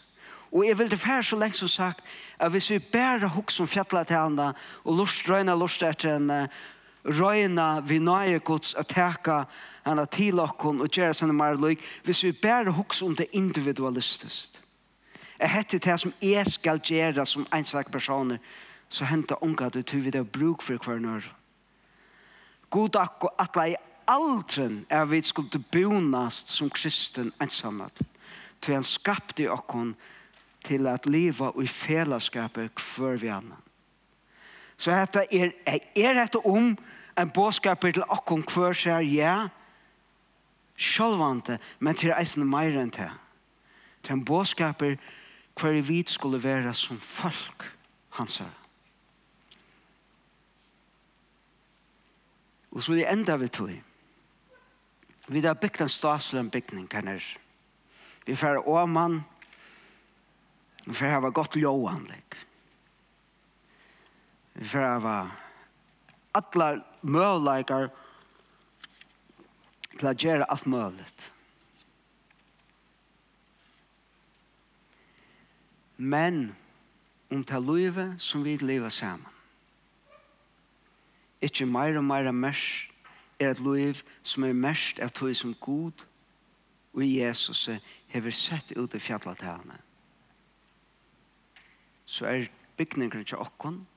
Og 0.52 0.66
jeg 0.68 0.78
vil 0.80 0.90
det 0.92 1.00
fære 1.00 1.24
så 1.24 1.38
lenge 1.40 1.56
som 1.56 1.68
sagt, 1.68 2.02
at 2.40 2.52
hvis 2.52 2.72
vi 2.72 2.80
bare 2.80 3.30
hukker 3.30 3.54
som 3.54 3.68
fjallatalen 3.68 4.40
og 4.84 4.96
lort, 4.98 5.22
drøyne 5.28 5.54
lort 5.56 5.84
etter 5.84 6.18
henne, 6.18 6.48
røyna 7.06 7.82
vi 7.86 8.00
nøye 8.00 8.40
gods 8.46 8.76
å 8.78 8.84
teka 8.88 9.46
henne 9.86 10.06
til 10.14 10.40
okken 10.42 10.82
og 10.84 10.92
gjøre 10.94 11.16
sånne 11.18 11.36
mer 11.36 11.58
løy 11.60 11.76
hvis 12.06 12.24
vi 12.28 12.34
bare 12.44 12.74
huks 12.78 13.02
om 13.02 13.16
det 13.18 13.32
individualistisk. 13.38 14.62
Jeg 15.42 15.50
heter 15.50 15.80
det 15.82 16.00
som 16.00 16.14
jeg 16.22 16.46
skal 16.54 16.82
gjøre 16.86 17.26
som 17.26 17.48
ensak 17.54 17.90
personer, 17.92 18.38
så 18.90 19.08
henter 19.10 19.42
unga 19.42 19.70
det 19.70 19.86
til 19.90 20.04
vi 20.06 20.12
det 20.14 20.28
bruk 20.32 20.62
for 20.62 20.78
hver 20.78 21.00
nør. 21.02 21.26
God 22.70 22.96
akko 22.96 23.32
at 23.34 23.50
atla 23.50 23.66
i 23.72 23.76
aldren 24.08 24.86
er 24.90 25.06
vi 25.10 25.22
skulle 25.22 25.64
bonast 25.72 26.52
som 26.54 26.70
kristen 26.70 27.32
ensamhet. 27.42 28.04
Til 28.62 28.78
han 28.78 28.86
skapte 28.86 29.50
okken 29.50 29.96
til 30.64 30.88
at 30.88 31.08
leva 31.10 31.50
i 31.58 31.68
fellesskapet 31.68 32.72
hver 32.78 33.18
vi 33.18 33.32
annan. 33.34 33.71
Så 34.82 34.92
dette 34.98 35.28
er, 35.30 35.52
er 35.96 36.16
dette 36.18 36.40
om 36.42 36.72
en 37.20 37.30
bådskap 37.30 37.84
til 37.86 38.02
akkurat 38.10 38.50
hver 38.50 38.74
sier 38.74 39.06
ja, 39.06 39.36
sjølvante, 40.74 41.60
men 41.80 41.98
til 41.98 42.16
eisen 42.16 42.48
meir 42.50 42.80
enn 42.82 42.90
til. 42.90 43.12
Til 44.02 44.18
en 44.18 44.26
bådskap 44.26 44.82
hver 44.82 45.78
vi 45.86 46.02
skulle 46.10 46.42
være 46.42 46.74
som 46.74 46.98
folk 46.98 47.68
han 48.18 48.28
sa. 48.28 48.50
Og 52.72 52.82
så 52.82 52.94
vil 52.94 53.04
jeg 53.04 53.14
enda 53.14 53.38
vi 53.38 53.48
tog. 53.54 53.72
Vi 55.28 55.46
har 55.46 55.60
bygd 55.62 55.82
en 55.86 55.90
staselig 55.90 56.48
bygning 56.52 56.88
her. 56.92 57.38
Vi 58.26 58.36
får 58.36 58.68
åmann, 58.68 59.22
vi 60.86 60.94
får 60.94 61.20
ha 61.20 61.30
godt 61.30 61.56
ljåanlegg. 61.62 62.48
Vi 64.54 64.66
får 64.66 64.80
hava 64.80 65.32
alla 66.32 66.84
möjligheter 67.02 67.90
till 69.98 70.08
att 70.08 70.24
göra 70.24 70.44
allt 70.44 70.66
möjligt. 70.66 71.34
Men 75.96 76.56
om 77.30 77.44
det 77.44 77.60
livet 77.60 78.22
som 78.22 78.44
vi 78.44 78.58
lever 78.58 78.90
sammen. 78.90 79.28
Ikke 81.42 81.66
mer 81.66 81.98
og 81.98 82.04
mer 82.06 82.32
mest 82.32 82.92
er 83.40 83.52
et 83.52 83.60
liv 83.60 84.02
som 84.24 84.44
er 84.44 84.54
mest 84.54 85.00
av 85.00 85.10
tog 85.10 85.34
som 85.36 85.54
god 85.54 86.04
og 86.94 87.06
Jesus 87.06 87.70
hever 88.08 88.32
sett 88.32 88.72
ut 88.78 88.94
i 88.96 89.00
fjallatene. 89.00 89.80
Så 92.06 92.26
er 92.26 92.52
bygningen 92.78 93.26
til 93.26 93.38
åkken 93.42 93.88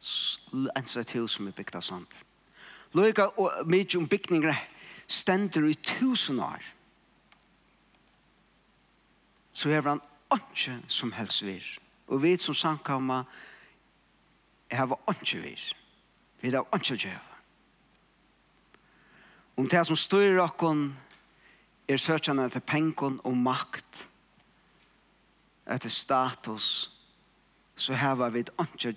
en 0.00 0.86
sånn 0.88 1.08
til 1.08 1.28
som 1.28 1.48
er 1.48 1.56
bygd 1.56 1.76
av 1.76 1.84
sand. 1.84 2.20
Løyga 2.96 3.28
og 3.38 3.66
mye 3.70 3.98
om 3.98 4.08
bygninger 4.08 4.56
stender 5.10 5.66
i 5.68 5.74
tusen 5.74 6.40
år. 6.42 6.64
Så 9.52 9.70
er 9.70 9.84
han 9.86 10.02
ikke 10.34 10.78
som 10.88 11.12
helst 11.12 11.42
vir. 11.44 11.66
Og 12.08 12.22
vi 12.22 12.36
som 12.36 12.54
samkommer 12.54 13.26
hava 14.72 14.96
ikke 15.10 15.42
vir. 15.42 15.62
Vi 16.40 16.50
har 16.50 16.66
ikke 16.74 16.96
djeva. 16.96 17.26
Om 19.56 19.68
det 19.68 19.82
som 19.86 19.98
styrer 19.98 20.40
okken 20.40 20.86
er 21.90 22.00
søkjene 22.00 22.46
etter 22.48 22.62
penken 22.64 23.18
og 23.26 23.36
makt, 23.36 24.06
etter 25.66 25.92
status 25.92 26.88
så 27.80 27.96
hava 27.96 28.28
vi 28.28 28.42
et 28.44 28.50
antja 28.60 28.92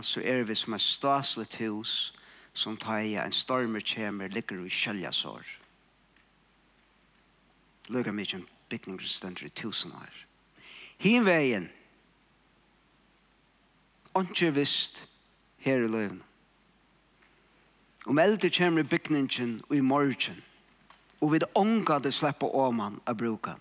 så 0.00 0.20
er 0.24 0.44
vi 0.44 0.54
som 0.54 0.74
et 0.74 0.80
staslet 0.80 1.54
hus, 1.60 2.14
som 2.54 2.76
tar 2.76 2.98
i 2.98 3.16
en 3.16 3.32
stormer 3.32 3.80
kjemer, 3.80 4.28
ligger 4.28 4.64
i 4.64 4.68
kjølgasår. 4.68 5.44
Løga 7.88 8.12
mykje 8.12 8.38
en 8.38 8.46
bygninger 8.70 9.04
stender 9.04 9.44
i 9.44 9.48
tusen 9.48 9.92
år. 9.92 10.26
Hin 10.98 11.26
veien, 11.26 11.68
ikke 14.16 14.54
visst 14.54 15.04
her 15.58 15.84
i 15.84 15.88
løven. 15.88 16.22
Om 18.06 18.18
eldre 18.18 18.48
kjemer 18.48 18.88
bygningen 18.88 19.60
og 19.68 19.76
i 19.76 19.80
morgen, 19.80 20.40
og 21.20 21.32
vi 21.32 21.40
ånga 21.54 21.98
det 21.98 22.14
slipper 22.14 22.56
åman 22.56 23.00
av 23.06 23.16
brukan 23.20 23.60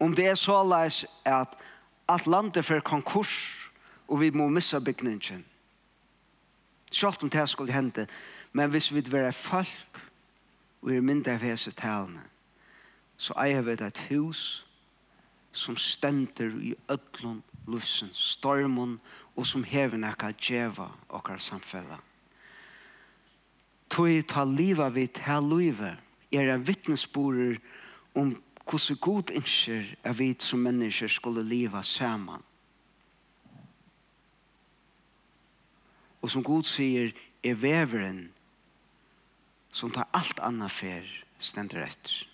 om 0.00 0.14
det 0.16 0.26
er 0.26 0.38
så 0.38 0.62
leis 0.64 1.04
at 1.24 1.58
at 2.10 2.26
landet 2.26 2.64
fer 2.64 2.80
konkurs 2.80 3.70
og 4.08 4.20
vi 4.20 4.30
må 4.30 4.48
missa 4.48 4.78
bygningen. 4.78 5.44
Sjalt 6.90 7.22
om 7.22 7.30
det 7.30 7.48
skulle 7.48 7.72
hente, 7.72 8.06
men 8.52 8.70
hvis 8.70 8.94
vi 8.94 9.00
vil 9.00 9.32
folk 9.32 10.00
og 10.82 10.90
er 10.90 11.00
mindre 11.00 11.36
av 11.36 11.44
hese 11.44 11.70
talene, 11.70 12.22
så 13.16 13.36
eier 13.38 13.62
vi 13.62 13.76
et 13.78 13.98
hus 14.08 14.66
som 15.52 15.76
stender 15.76 16.50
i 16.62 16.74
ødlån, 16.88 17.42
lusen, 17.68 18.10
stormen 18.12 18.98
og 19.36 19.46
som 19.46 19.64
hever 19.64 19.98
nekka 19.98 20.32
djeva 20.40 20.88
okkar 21.08 21.38
samfella. 21.38 22.00
Toi 23.90 24.22
ta 24.22 24.44
liva 24.44 24.88
vi 24.88 25.06
ta 25.06 25.38
luive 25.40 25.96
er 26.32 26.54
en 26.54 26.66
vittnesborer 26.66 27.58
om 28.14 28.34
hvordan 28.64 28.96
god 29.00 29.30
innskjer 29.30 29.96
er 30.04 30.12
vi 30.12 30.34
som 30.38 30.58
mennesker 30.58 31.08
skulle 31.08 31.42
leva 31.42 31.82
saman. 31.82 32.42
Og 36.20 36.30
som 36.30 36.44
god 36.44 36.64
sier, 36.68 37.12
er 37.42 37.56
veveren 37.56 38.28
som 39.72 39.90
tar 39.90 40.08
alt 40.12 40.40
anna 40.44 40.68
fer 40.68 41.06
stender 41.40 41.86
etter. 41.86 42.26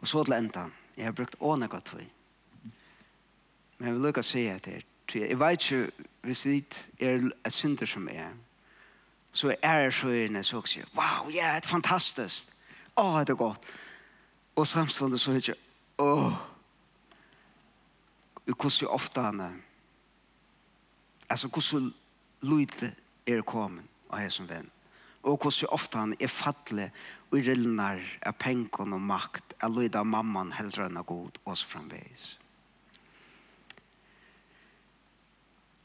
Og 0.00 0.08
så 0.08 0.24
til 0.24 0.34
enda, 0.36 0.66
jeg 0.96 1.06
har 1.06 1.12
brukt 1.12 1.36
åne 1.40 1.68
godt 1.68 1.88
for. 1.88 2.02
Men 3.78 3.86
jeg 3.86 3.94
vil 3.94 4.02
lukka 4.02 4.22
si 4.22 4.46
etter, 4.48 4.82
jeg 5.14 5.38
vet 5.38 5.70
ikke, 5.70 6.06
hvis 6.22 6.42
det 6.42 6.88
er 7.00 7.30
et 7.46 7.52
synder 7.52 7.86
som 7.86 8.08
er, 8.08 8.32
så 9.32 9.54
er 9.62 9.78
jeg 9.78 9.92
så 9.92 10.08
inne, 10.08 10.42
så 10.42 10.56
også, 10.56 10.84
wow, 10.94 11.30
ja, 11.30 11.44
yeah, 11.44 11.56
det 11.56 11.64
er 11.64 11.68
fantastisk. 11.68 12.50
Åh, 12.96 13.20
det 13.20 13.30
er 13.30 13.40
godt. 13.40 13.72
Og 14.56 14.66
samstående 14.66 15.18
så 15.18 15.32
ikke, 15.32 15.54
åh. 15.98 16.32
Det 18.46 18.58
koster 18.58 18.86
jo 18.86 18.92
ofte 18.92 19.20
han, 19.20 19.62
altså 21.28 21.48
hvordan 21.48 21.94
lydet 22.42 22.92
er 23.26 23.42
kommet 23.42 23.84
av 24.10 24.20
jeg 24.20 24.32
som 24.32 24.48
venn. 24.48 24.70
Og 25.24 25.38
hvordan 25.40 25.72
ofte 25.72 25.98
han 25.98 26.14
er 26.20 26.28
fattelig 26.28 26.90
og 27.30 27.38
rillnar 27.46 28.02
av 28.26 28.36
penken 28.38 28.92
og 28.92 29.00
makt 29.00 29.56
av 29.64 29.72
lydet 29.72 29.96
av 29.96 30.06
mamman 30.06 30.52
heldre 30.52 30.86
enn 30.86 31.00
av 31.00 31.06
god 31.08 31.40
og 31.44 31.56
så 31.56 31.70
framveis. 31.70 32.34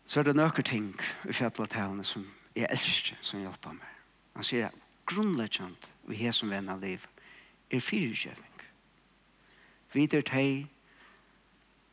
Så 0.06 0.20
er 0.20 0.28
det 0.28 0.36
nøkker 0.36 0.66
ting 0.66 0.92
i 1.30 1.34
fjallatælene 1.34 2.04
som 2.04 2.28
jeg 2.58 2.68
elsker 2.70 3.18
som 3.22 3.40
hjelper 3.40 3.78
meg. 3.78 3.96
Han 4.36 4.46
sier 4.46 4.76
grunnleggjant 5.10 5.90
vi 6.10 6.24
har 6.24 6.34
som 6.34 6.50
venn 6.50 6.70
av 6.70 6.82
liv, 6.82 7.06
er 7.70 7.84
fyrirkjøving. 7.84 8.46
Vi 9.94 10.06
er 10.06 10.26
teg 10.26 10.68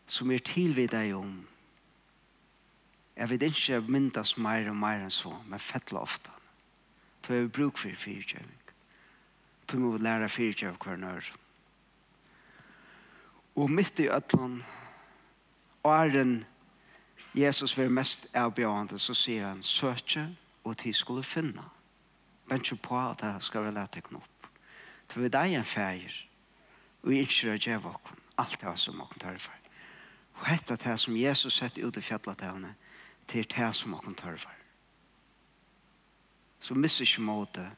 som 0.07 0.31
er 0.31 0.43
tilvid 0.45 0.93
deg 0.95 1.15
om 1.17 1.45
Jeg 3.17 3.31
vet 3.31 3.43
ikke 3.47 3.73
jeg 3.73 3.85
myndas 3.89 4.35
mer 4.37 4.67
og 4.69 4.77
mer 4.77 5.01
enn 5.01 5.13
så, 5.13 5.31
men 5.49 5.59
fettla 5.59 6.03
ofte. 6.05 6.31
Så 7.25 7.33
jeg 7.33 7.49
bruk 7.51 7.79
for 7.81 7.97
fyrtjøving. 7.97 8.67
Så 9.71 9.79
må 9.81 9.95
vi 9.95 10.03
lære 10.05 10.29
fyrtjøv 10.29 10.77
hver 10.85 11.01
nør. 11.01 11.31
Og 13.57 13.71
midt 13.71 13.99
i 14.05 14.11
ætlan, 14.13 14.61
åren 15.85 16.45
Jesus 17.35 17.79
vil 17.79 17.91
mest 17.91 18.29
avbjørende, 18.37 18.99
så 18.99 19.15
sier 19.15 19.49
han, 19.49 19.63
søkje 19.63 20.29
og 20.65 20.77
de 20.85 20.93
skulle 20.93 21.25
finne 21.25 21.65
men 22.47 22.63
ikke 22.63 22.79
på 22.89 22.99
at 23.01 23.23
jeg 23.23 23.43
skal 23.43 23.67
være 23.67 23.77
lett 23.81 23.99
ikke 23.99 24.19
opp. 24.21 24.49
Det 25.07 25.23
var 25.23 25.33
deg 25.35 25.55
en 25.57 25.67
feir, 25.67 26.15
og 27.03 27.11
vi 27.11 27.21
ikke 27.23 27.51
rød 27.51 27.67
gjør 27.67 27.89
åkken, 27.93 28.23
alt 28.39 28.61
det 28.61 28.69
var 28.69 28.79
som 28.81 29.01
åkken 29.01 29.23
tørre 29.23 29.43
for. 29.43 29.63
Og 30.37 30.49
etter 30.53 30.77
det 30.77 30.99
som 31.01 31.17
Jesus 31.17 31.57
sett 31.57 31.79
ut 31.79 31.97
i 31.97 32.05
fjallet 32.05 32.39
til 32.39 32.51
henne, 32.51 32.75
til 33.27 33.47
det 33.51 33.69
som 33.75 33.95
åkken 33.95 34.15
tørre 34.19 34.39
for. 34.39 34.63
Så 36.61 36.75
misser 36.75 37.07
ikke 37.07 37.23
måte, 37.23 37.69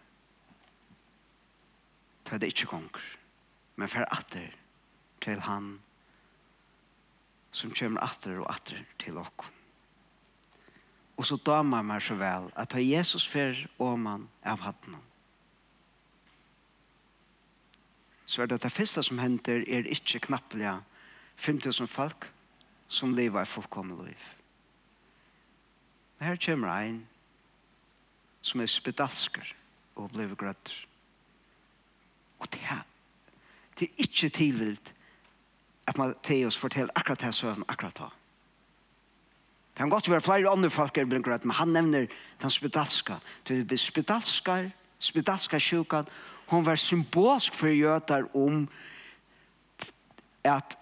til 2.24 2.40
det 2.40 2.52
ikke 2.52 2.70
konger, 2.72 3.04
men 3.76 3.88
for 3.88 4.08
atter 4.12 4.50
til 5.24 5.40
han, 5.40 5.78
som 7.52 7.72
kommer 7.72 8.04
atter 8.04 8.40
og 8.40 8.50
atter 8.52 8.84
til 9.00 9.16
åkken. 9.18 9.57
Og 11.18 11.26
så 11.26 11.36
damer 11.42 11.82
meg 11.82 12.02
så 12.04 12.14
vel 12.14 12.46
at 12.54 12.74
ha 12.76 12.82
Jesus 12.82 13.26
fer 13.26 13.58
og 13.82 13.98
man 13.98 14.28
av 14.46 14.62
hatten. 14.62 14.94
Så 18.28 18.44
er 18.44 18.50
det 18.52 18.60
det 18.62 18.72
første 18.72 19.02
som 19.02 19.18
henter 19.18 19.64
er 19.66 19.88
ikke 19.88 20.20
knapplega 20.28 20.78
5000 21.36 21.88
folk 21.90 22.28
som 22.88 23.14
lever 23.16 23.42
i 23.42 23.48
fullkomne 23.48 23.96
liv. 24.04 24.26
Men 26.18 26.28
her 26.28 26.40
kommer 26.44 26.68
en 26.74 27.00
som 28.42 28.60
er 28.60 28.70
spedalsker 28.70 29.54
og 29.96 30.12
blir 30.12 30.34
grøtter. 30.38 30.86
Og 32.38 32.46
det 32.52 32.62
er, 32.70 32.84
det 33.78 33.88
er 33.88 34.04
ikke 34.06 34.28
tilvilt 34.28 34.94
at 35.88 35.98
man 35.98 36.14
til 36.22 36.46
oss 36.46 36.58
forteller 36.58 36.94
akkurat 36.94 37.20
det 37.26 37.34
søvn 37.34 37.64
akkurat 37.68 37.96
det. 37.96 38.10
Det 39.78 39.84
kan 39.84 39.90
godt 39.90 40.10
være 40.10 40.20
flere 40.20 40.50
andre 40.50 40.70
folk 40.70 40.98
er 40.98 41.04
blitt 41.06 41.22
grøtt, 41.22 41.44
men 41.46 41.54
han 41.54 41.68
nevner 41.70 42.06
den 42.42 42.50
spedalska. 42.50 43.20
Det 43.46 43.60
er 43.72 43.78
spedalska, 43.78 44.56
spedalska 44.98 45.58
sjukan, 45.62 46.08
hon 46.50 46.66
var 46.66 46.74
symbolsk 46.74 47.54
for 47.54 47.70
jøtar 47.70 48.26
om 48.34 48.64
at, 50.44 50.78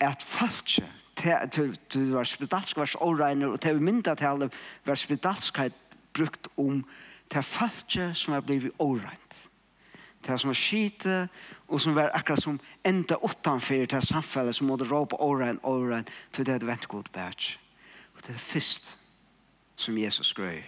at 0.00 0.22
folk 0.26 0.74
det 1.22 2.12
var 2.12 2.24
spedalsk 2.24 2.82
vers 2.82 2.96
åregner, 2.98 3.46
og 3.46 3.62
det 3.62 3.74
var 3.74 3.80
mindre 3.80 4.16
til 4.16 4.24
alle 4.24 4.50
var 4.84 4.94
spedalska 4.98 5.68
brukt 6.12 6.48
om 6.56 6.82
til 7.30 7.42
folk 7.42 7.98
som 8.12 8.34
var 8.34 8.40
blivit 8.40 8.74
åregnet. 8.78 9.48
Det 10.26 10.40
som 10.40 10.48
var 10.48 10.54
skite, 10.58 11.28
og 11.68 11.80
som 11.80 11.94
var 11.94 12.10
akkurat 12.14 12.42
som 12.42 12.60
enda 12.84 13.14
utanfyr 13.22 13.86
til 13.86 14.02
samfunnet 14.02 14.54
som 14.54 14.66
måtte 14.66 14.90
råpe 14.90 15.14
åregn, 15.14 15.62
åregn, 15.62 16.08
til 16.32 16.46
det 16.46 16.58
hadde 16.58 16.66
vent 16.66 16.88
god 16.88 17.14
bært. 17.14 17.61
Og 18.22 18.28
det 18.28 18.34
er 18.34 18.38
først 18.38 18.98
som 19.76 19.98
Jesus 19.98 20.32
grøy 20.32 20.62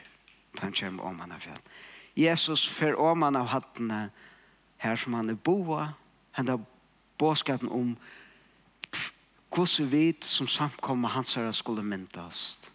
da 0.55 0.66
han 0.66 0.74
kommer 0.74 1.05
om 1.07 1.20
han 1.22 1.32
av 1.34 1.42
fjell. 1.42 1.61
Jesus 2.18 2.64
fer 2.66 2.98
om 2.98 3.22
han 3.22 3.36
av 3.38 3.46
hattene 3.52 4.09
her 4.82 4.98
som 4.98 5.14
han 5.14 5.30
er 5.30 5.38
boa, 5.38 5.92
han 6.34 6.50
har 6.50 6.59
båskapen 7.18 7.70
om 7.70 7.92
hvordan 9.55 9.90
vi 9.90 10.16
som 10.26 10.50
samkommer 10.50 11.14
hans 11.14 11.34
herre 11.38 11.52
skulle 11.55 11.82
myndast. 11.86 12.72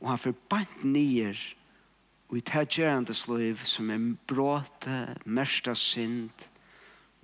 Og 0.00 0.10
han 0.12 0.20
fer 0.20 0.36
bant 0.52 0.84
nyer 0.84 1.40
og 2.28 2.36
i 2.36 2.44
tætgjerandes 2.44 3.24
liv 3.32 3.64
som 3.64 3.88
er 3.90 4.10
bråte, 4.28 5.16
mørsta 5.24 5.72
synd 5.72 6.48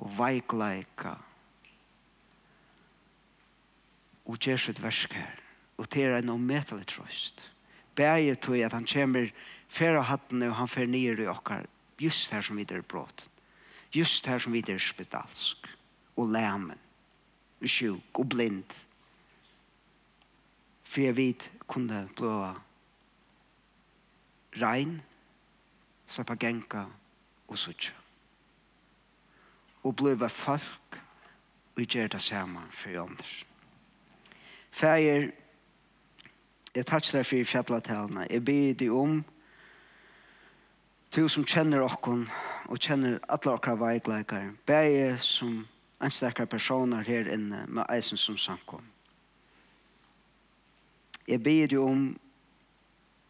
og 0.01 0.09
veikleika 0.17 1.19
og 4.25 4.41
gjør 4.41 4.57
sitt 4.57 4.81
versk 4.81 5.21
her. 5.21 5.50
Og 5.81 5.89
det 5.89 6.05
er 6.05 6.21
noe 6.27 6.37
ommetelig 6.37 6.91
trøst. 6.93 7.41
Bæger 7.97 8.37
tog 8.37 8.61
at 8.61 8.77
han 8.77 8.89
kommer 8.89 9.31
fer 9.71 9.97
av 9.97 10.11
hattene 10.11 10.51
og 10.51 10.59
han 10.59 10.69
fer 10.69 10.89
nyer 10.91 11.23
i 11.25 11.29
okkar 11.31 11.65
just 12.01 12.33
her 12.35 12.45
som 12.45 12.59
vi 12.61 12.67
er 12.69 12.83
bråten. 12.83 13.29
Just 13.95 14.27
her 14.27 14.39
som 14.39 14.53
vi 14.53 14.63
er 14.69 14.79
spedalsk 14.79 15.67
og 16.17 16.31
læmen 16.31 16.79
og 17.61 17.69
sjuk 17.69 18.19
og 18.19 18.29
blind. 18.29 18.77
For 20.85 21.01
jeg 21.01 21.17
vet 21.17 21.51
kunne 21.67 22.09
blåa 22.17 22.55
rein, 24.61 25.01
sapagenka 26.07 26.85
og 27.49 27.59
sutja. 27.59 27.95
Og 29.83 29.97
bliva 29.97 30.27
folk 30.27 30.99
og 31.77 31.83
gjør 31.87 32.11
det 32.13 32.23
samme 32.23 32.61
for 32.71 33.03
andre. 33.03 33.27
Fæger 34.71 35.31
Jeg 36.75 36.87
takk 36.87 37.07
deg 37.11 37.27
for 37.27 37.49
fjalletalene. 37.51 38.27
Jeg 38.31 38.45
ber 38.47 38.75
deg 38.79 38.93
om 38.95 39.21
du 41.11 41.25
som 41.29 41.43
kjenner 41.43 41.83
okken 41.83 42.29
og 42.71 42.79
kjenner 42.79 43.19
alle 43.27 43.55
okra 43.57 43.75
veikleikere. 43.75 44.53
Ber 44.67 44.87
jeg 44.87 45.19
som 45.19 45.65
anstakere 46.01 46.47
personer 46.47 47.03
her 47.03 47.27
inne 47.35 47.65
med 47.67 47.91
eisen 47.91 48.17
som 48.17 48.39
samkom. 48.39 48.85
Jeg 51.27 51.43
ber 51.43 51.67
deg 51.67 51.83
om 51.83 52.05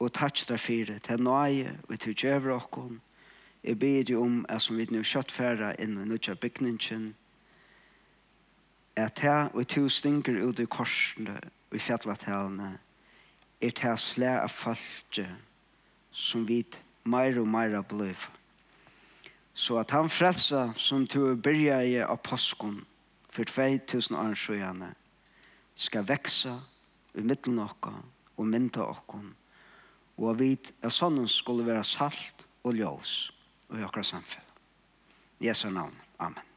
og 0.00 0.12
takk 0.12 0.36
deg 0.48 0.60
for 0.60 0.92
det. 0.92 0.98
Til 1.08 1.24
nøye 1.24 1.72
og 1.88 1.96
til 1.98 2.14
djøver 2.14 2.58
okken. 2.58 3.00
Jeg 3.64 3.78
ber 3.78 4.04
deg 4.04 4.20
om 4.20 4.44
at 4.48 4.62
som 4.62 4.76
vi 4.76 4.88
nå 4.90 5.00
kjøttfæra 5.00 5.74
inn 5.80 5.96
i 5.96 6.04
nødja 6.08 6.36
bygningen 6.36 7.14
at 9.00 9.22
jeg 9.22 9.48
og 9.54 9.66
to 9.68 9.88
stinker 9.88 10.36
ut 10.44 10.60
i 10.60 10.68
korsene 10.68 11.38
og 11.70 11.76
i 11.76 11.80
fjalletalene 11.80 12.74
er 13.60 13.74
til 13.76 13.92
å 13.92 14.00
slæ 14.00 14.36
av 14.42 14.52
folket 14.52 15.30
som 16.12 16.46
vit 16.48 16.80
mer 17.04 17.38
og 17.40 17.48
mer 17.48 17.76
av. 17.80 18.28
Så 19.54 19.78
at 19.78 19.90
han 19.90 20.08
frelsa 20.08 20.70
som 20.76 21.06
to 21.06 21.34
byrja 21.36 21.82
i 21.84 21.98
av 22.02 22.22
påskon 22.24 22.80
for 23.30 23.44
2000 23.44 24.16
år 24.16 24.34
sjøene 24.34 24.94
skal 25.74 26.08
veksa 26.08 26.56
i 27.14 27.22
middelen 27.22 27.62
okka 27.64 27.92
og 28.36 28.46
mynda 28.46 28.86
okkon 28.86 29.34
og 30.20 30.34
at 30.34 30.40
vi 30.40 30.52
av 30.84 30.92
sånn 30.92 31.22
skulle 31.28 31.64
være 31.64 31.84
salt 31.86 32.44
og 32.64 32.76
ljós 32.76 33.30
og 33.70 33.80
i 33.80 33.86
okra 33.86 34.04
samfunn. 34.04 34.46
Jesu 35.40 35.70
navn. 35.72 35.96
Amen. 36.20 36.49